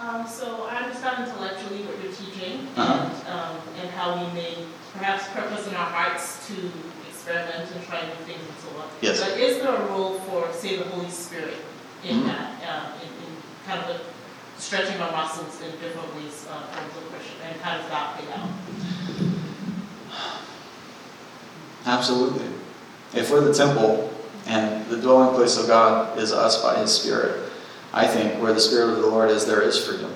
[0.08, 3.04] Um, so I understand intellectually what you're teaching Uh-huh.
[3.04, 4.56] and, um, and how we may
[4.94, 6.56] perhaps purpose in our hearts to
[7.12, 8.88] experiment and try new things and so on.
[9.02, 9.20] Yes.
[9.20, 11.58] But is there a role for, say, the Holy Spirit
[12.06, 12.28] in Mhm.
[12.28, 13.32] that, uh, in, in
[13.68, 14.00] kind of the
[14.62, 18.32] stretching our muscles in different ways, uh, forms of worship, and how does that play
[18.34, 18.48] out?
[21.86, 22.48] Absolutely.
[23.14, 24.10] If we're the temple
[24.46, 27.47] and the dwelling place of God is us by His Spirit,
[27.94, 30.14] I think where the Spirit of the Lord is, there is freedom.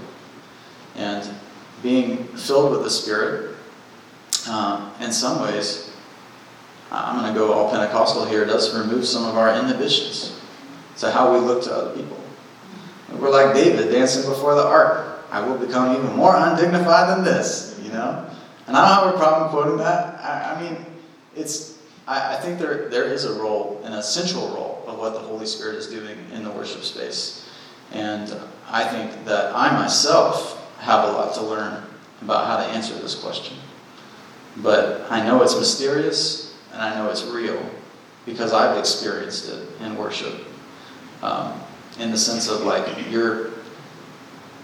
[0.96, 1.28] And
[1.82, 3.56] being filled with the Spirit,
[4.50, 5.92] um, in some ways,
[6.92, 10.40] I'm going to go all Pentecostal here, does remove some of our inhibitions
[10.98, 12.18] to how we look to other people.
[13.14, 15.26] We're like David dancing before the ark.
[15.32, 18.30] I will become even more undignified than this, you know?
[18.68, 20.20] And I don't have a problem quoting that.
[20.20, 20.86] I, I mean,
[21.36, 21.78] it's
[22.08, 25.46] I, I think there there is a role, an essential role of what the Holy
[25.46, 27.41] Spirit is doing in the worship space.
[27.92, 28.34] And
[28.70, 31.84] I think that I myself have a lot to learn
[32.22, 33.58] about how to answer this question.
[34.58, 37.64] But I know it's mysterious and I know it's real
[38.26, 40.46] because I've experienced it in worship.
[41.22, 41.60] Um,
[42.00, 43.52] in the sense of like you're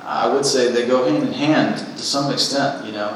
[0.08, 3.10] I would say they go hand in hand to some extent, you know.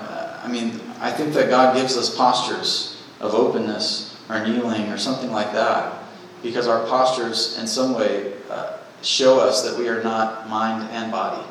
[0.44, 5.32] I mean, I think that God gives us postures of openness or kneeling or something
[5.32, 6.04] like that
[6.44, 11.12] because our postures, in some way, uh, show us that we are not mind and
[11.12, 11.46] body.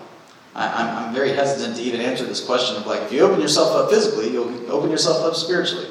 [0.54, 3.40] I, I'm, I'm very hesitant to even answer this question of like, if you open
[3.40, 5.88] yourself up physically, you'll open yourself up spiritually.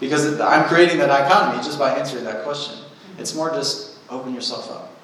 [0.00, 2.78] Because I'm creating that dichotomy just by answering that question.
[3.18, 4.94] It's more just open yourself up.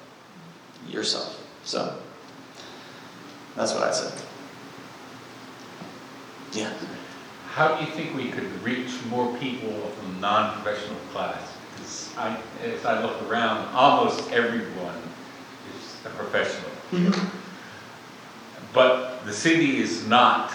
[0.87, 1.41] Yourself.
[1.63, 1.97] So,
[3.55, 4.13] that's what I said.
[6.53, 6.73] Yeah.
[7.51, 11.53] How do you think we could reach more people from non-professional class?
[11.75, 12.13] Because
[12.63, 15.01] as I look around, almost everyone
[16.05, 16.71] a professional.
[18.73, 20.51] But the city is not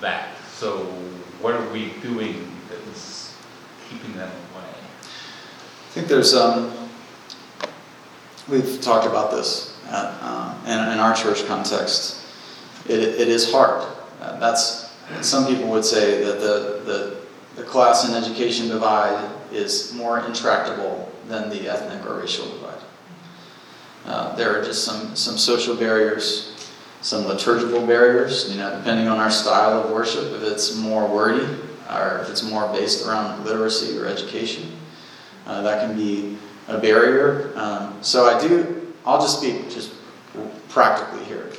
[0.00, 0.84] that, so
[1.40, 3.36] what are we doing that's
[3.88, 4.64] keeping them away?
[5.02, 6.72] I think there's, um,
[8.48, 12.24] we've talked about this at, um, in, in our church context.
[12.88, 13.86] It, it is hard.
[14.20, 17.16] Uh, that's, some people would say that the, the,
[17.56, 22.80] the class and education divide is more intractable than the ethnic or racial divide.
[24.06, 26.70] Uh, there are just some, some social barriers,
[27.00, 31.46] some liturgical barriers, you know, depending on our style of worship, if it's more wordy
[31.90, 34.72] or if it's more based around literacy or education.
[35.46, 36.36] Uh, that can be
[36.68, 37.52] a barrier.
[37.56, 39.92] Um, so I do, I'll just speak just
[40.68, 41.50] practically here.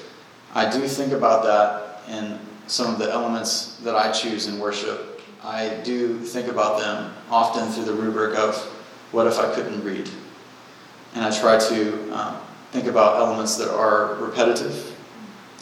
[0.54, 5.22] I do think about that in some of the elements that I choose in worship.
[5.44, 8.56] I do think about them often through the rubric of
[9.12, 10.10] what if I couldn't read?
[11.16, 12.38] And I try to um,
[12.72, 14.96] think about elements that are repetitive,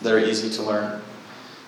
[0.01, 1.01] that are easy to learn.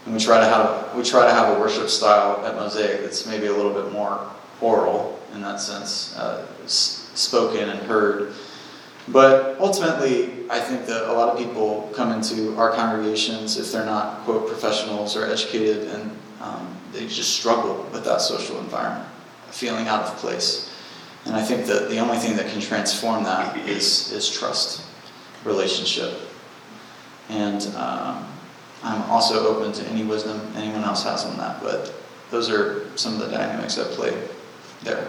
[0.05, 3.25] And we try to have we try to have a worship style at Mosaic that's
[3.25, 4.29] maybe a little bit more
[4.61, 8.33] oral in that sense, uh, spoken and heard.
[9.07, 13.85] But ultimately, I think that a lot of people come into our congregations if they're
[13.85, 16.11] not quote professionals or educated, and
[16.41, 19.07] um, they just struggle with that social environment,
[19.49, 20.68] feeling out of place.
[21.25, 24.85] And I think that the only thing that can transform that is is trust,
[25.43, 26.13] relationship,
[27.29, 28.25] and um,
[28.83, 31.61] I'm also open to any wisdom anyone else has on that.
[31.61, 31.93] But
[32.31, 34.13] those are some of the dynamics at play
[34.81, 35.05] there.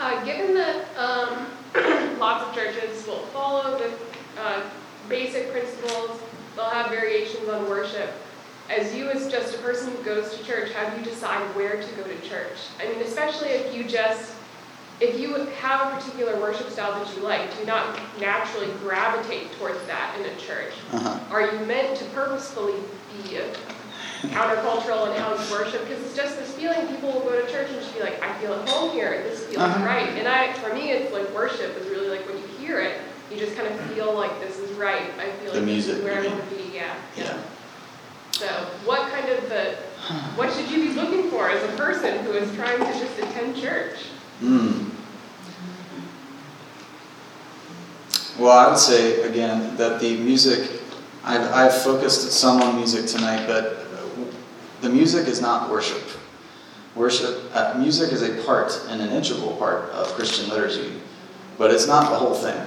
[0.00, 1.46] Uh, given that um,
[2.18, 3.92] lots of churches will follow the
[4.40, 4.62] uh,
[5.10, 6.18] basic principles,
[6.56, 8.10] they'll have variations on worship.
[8.70, 11.82] As you, as just a person who goes to church, how do you decide where
[11.82, 12.56] to go to church?
[12.80, 14.32] I mean, especially if you just,
[15.00, 19.50] if you have a particular worship style that you like, do you not naturally gravitate
[19.58, 20.72] towards that in a church?
[20.92, 21.18] Uh-huh.
[21.34, 22.74] Are you meant to purposefully
[23.24, 23.38] be
[24.28, 25.82] countercultural in how you worship?
[25.88, 28.32] Because it's just this feeling people will go to church and just be like, I
[28.38, 29.84] feel at home here, this feels Uh-huh.
[29.84, 30.08] right.
[30.10, 33.00] And I, for me, it's like worship is really like when you hear it,
[33.32, 35.10] you just kind of feel like this is right.
[35.18, 36.70] I feel The like music, this is where I want to be.
[36.74, 36.94] Yeah.
[37.16, 37.38] Yeah.
[38.40, 38.46] So,
[38.86, 39.74] what kind of the,
[40.34, 43.54] what should you be looking for as a person who is trying to just attend
[43.54, 43.98] church?
[44.40, 44.92] Mm.
[48.38, 50.80] Well, I would say again that the music,
[51.22, 53.86] I've, I've focused some on music tonight, but
[54.80, 56.02] the music is not worship.
[56.94, 60.94] Worship, uh, music is a part and an integral part of Christian liturgy,
[61.58, 62.58] but it's not the whole thing.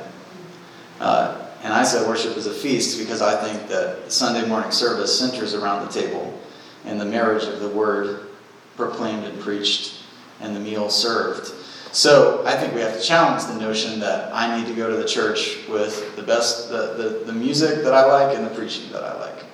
[0.99, 5.17] Uh, and I say worship is a feast because I think that Sunday morning service
[5.17, 6.37] centers around the table
[6.85, 8.27] and the marriage of the word
[8.75, 10.01] proclaimed and preached
[10.41, 11.53] and the meal served.
[11.93, 14.97] So I think we have to challenge the notion that I need to go to
[14.97, 18.91] the church with the best, the, the, the music that I like and the preaching
[18.91, 19.45] that I like.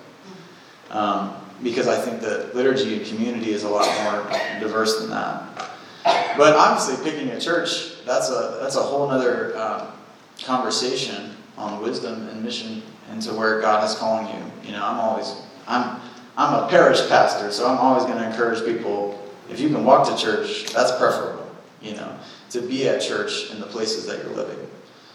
[0.90, 4.23] Um, because I think that liturgy and community is a lot more
[4.60, 5.44] diverse than that.
[6.38, 9.88] But obviously, picking a church, that's a, that's a whole other um,
[10.41, 12.81] conversation on wisdom and mission
[13.11, 14.69] and to where God is calling you.
[14.69, 15.36] You know, I'm always,
[15.68, 15.99] I'm,
[16.38, 20.07] I'm a parish pastor, so I'm always going to encourage people, if you can walk
[20.07, 22.18] to church, that's preferable, you know,
[22.52, 24.57] to be at church in the places that you're living,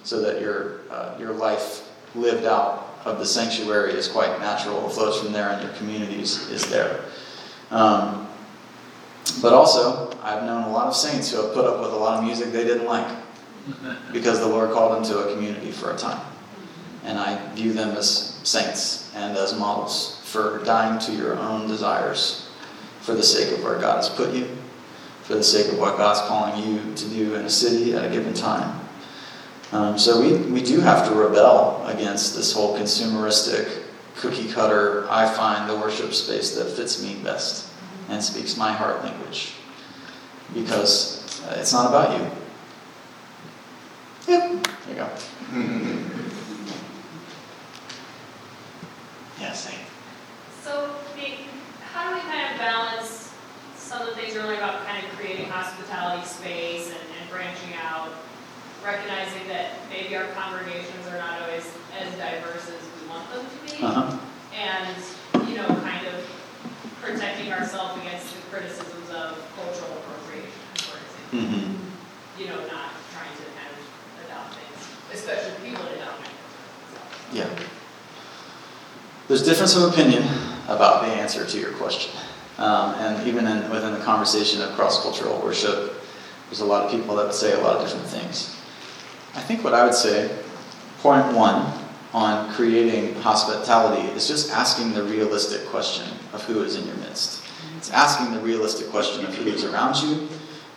[0.02, 4.92] so that your, uh, your life lived out of the sanctuary is quite natural, it
[4.92, 7.04] flows from there, and your communities is there.
[7.70, 8.28] Um,
[9.40, 12.18] but also, I've known a lot of saints who have put up with a lot
[12.18, 13.16] of music they didn't like
[14.12, 16.20] because the Lord called them to a community for a time.
[17.04, 22.48] And I view them as saints and as models for dying to your own desires
[23.00, 24.48] for the sake of where God has put you,
[25.22, 28.08] for the sake of what God's calling you to do in a city at a
[28.08, 28.80] given time.
[29.72, 33.82] Um, so we, we do have to rebel against this whole consumeristic,
[34.16, 37.70] cookie cutter, I find the worship space that fits me best
[38.08, 39.54] and speaks my heart language.
[40.54, 42.30] Because uh, it's not about you.
[44.28, 46.30] Yep, there you go.
[49.40, 49.78] Yes, Nate.
[50.62, 51.38] So, the-
[51.92, 53.30] how do we kind of balance
[53.76, 58.08] some of the things you're about kind of creating hospitality space and, and branching out,
[58.84, 61.66] recognizing that maybe our congregations are not always
[61.98, 64.16] as diverse as we want them to be, Uh-huh.
[64.56, 64.96] and,
[65.48, 66.14] you know, kind of
[67.02, 71.38] protecting ourselves against the criticisms of cultural appropriation, for example.
[71.38, 72.40] Mm-hmm.
[72.40, 73.78] You know, not trying to kind of
[74.26, 74.80] adopt things,
[75.12, 76.34] especially people that adopt it.
[77.36, 77.50] Yeah.
[79.26, 80.22] There's difference of opinion
[80.68, 82.12] about the answer to your question.
[82.58, 85.94] Um, and even in, within the conversation of cross cultural worship,
[86.46, 88.54] there's a lot of people that would say a lot of different things.
[89.34, 90.38] I think what I would say,
[91.00, 91.72] point one
[92.12, 97.42] on creating hospitality, is just asking the realistic question of who is in your midst.
[97.78, 100.28] It's asking the realistic question of who is around you,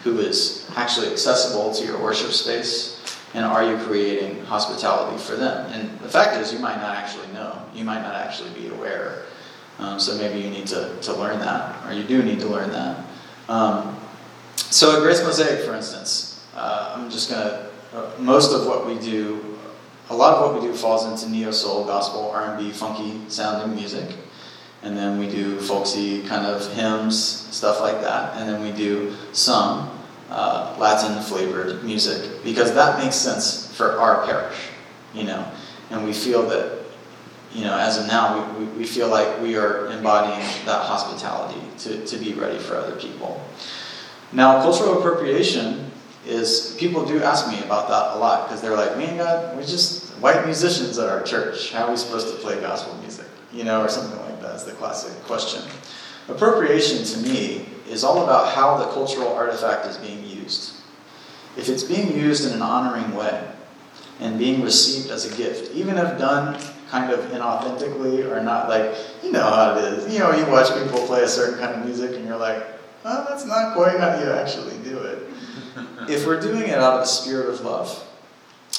[0.03, 2.96] who is actually accessible to your worship space,
[3.37, 5.71] and are you creating hospitality for them?
[5.71, 7.61] And the fact is, you might not actually know.
[7.71, 9.25] You might not actually be aware.
[9.77, 12.71] Um, so maybe you need to, to learn that, or you do need to learn
[12.71, 13.05] that.
[13.47, 13.95] Um,
[14.55, 18.87] so at Grace Mosaic, for instance, uh, I'm just going to, uh, most of what
[18.87, 19.59] we do,
[20.09, 24.15] a lot of what we do falls into neo soul, gospel, R&B, funky sounding music.
[24.81, 27.23] And then we do folksy kind of hymns,
[27.55, 28.35] stuff like that.
[28.35, 29.91] And then we do some
[30.29, 34.57] uh, Latin flavored music because that makes sense for our parish.
[35.13, 35.45] you know,
[35.89, 36.83] and we feel that,
[37.53, 41.59] you know, as of now, we, we, we feel like we are embodying that hospitality
[41.79, 43.43] to, to be ready for other people.
[44.31, 45.91] Now, cultural appropriation
[46.25, 49.65] is, people do ask me about that a lot because they're like, man, God, we're
[49.65, 51.71] just white musicians at our church.
[51.71, 53.27] How are we supposed to play gospel music?
[53.53, 55.63] You know, or something like that is the classic question.
[56.27, 60.75] Appropriation to me is all about how the cultural artifact is being used.
[61.57, 63.49] If it's being used in an honoring way
[64.19, 66.59] and being received as a gift, even if done
[66.89, 70.13] kind of inauthentically or not like, you know how it is.
[70.13, 72.63] You know, you watch people play a certain kind of music and you're like,
[73.05, 75.23] oh, that's not quite how you actually do it.
[76.09, 78.03] if we're doing it out of a spirit of love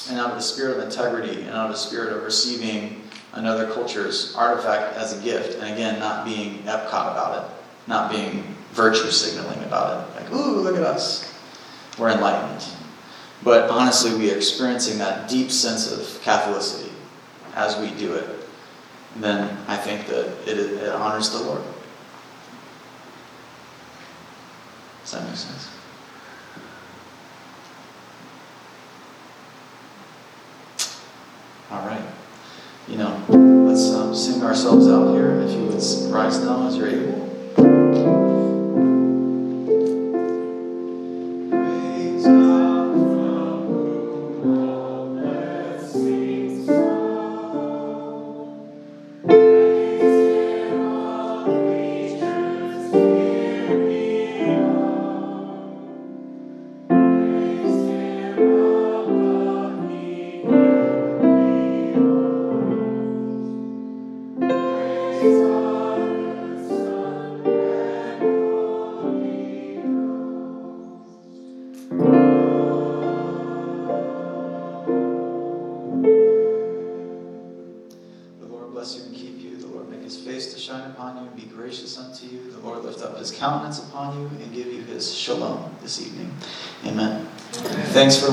[0.09, 3.03] and out of a spirit of integrity and out of a spirit of receiving
[3.33, 7.51] another culture's artifact as a gift, and again, not being Epcot about it,
[7.87, 11.35] not being virtue signaling about it, like, ooh, look at us.
[11.99, 12.65] We're enlightened.
[13.43, 16.93] But honestly, we are experiencing that deep sense of Catholicity
[17.55, 18.29] as we do it.
[19.17, 21.63] Then I think that it, it honors the Lord.
[25.03, 25.71] Does that make sense?
[31.71, 32.05] All right.
[32.87, 33.25] You know,
[33.67, 35.41] let's um, sing ourselves out here.
[35.41, 38.28] If you would rise now as you're able.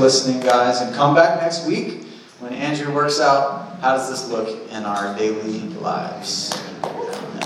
[0.05, 0.81] Listening, guys.
[0.81, 2.03] And come back next week
[2.39, 6.53] when Andrew works out how does this look in our daily lives.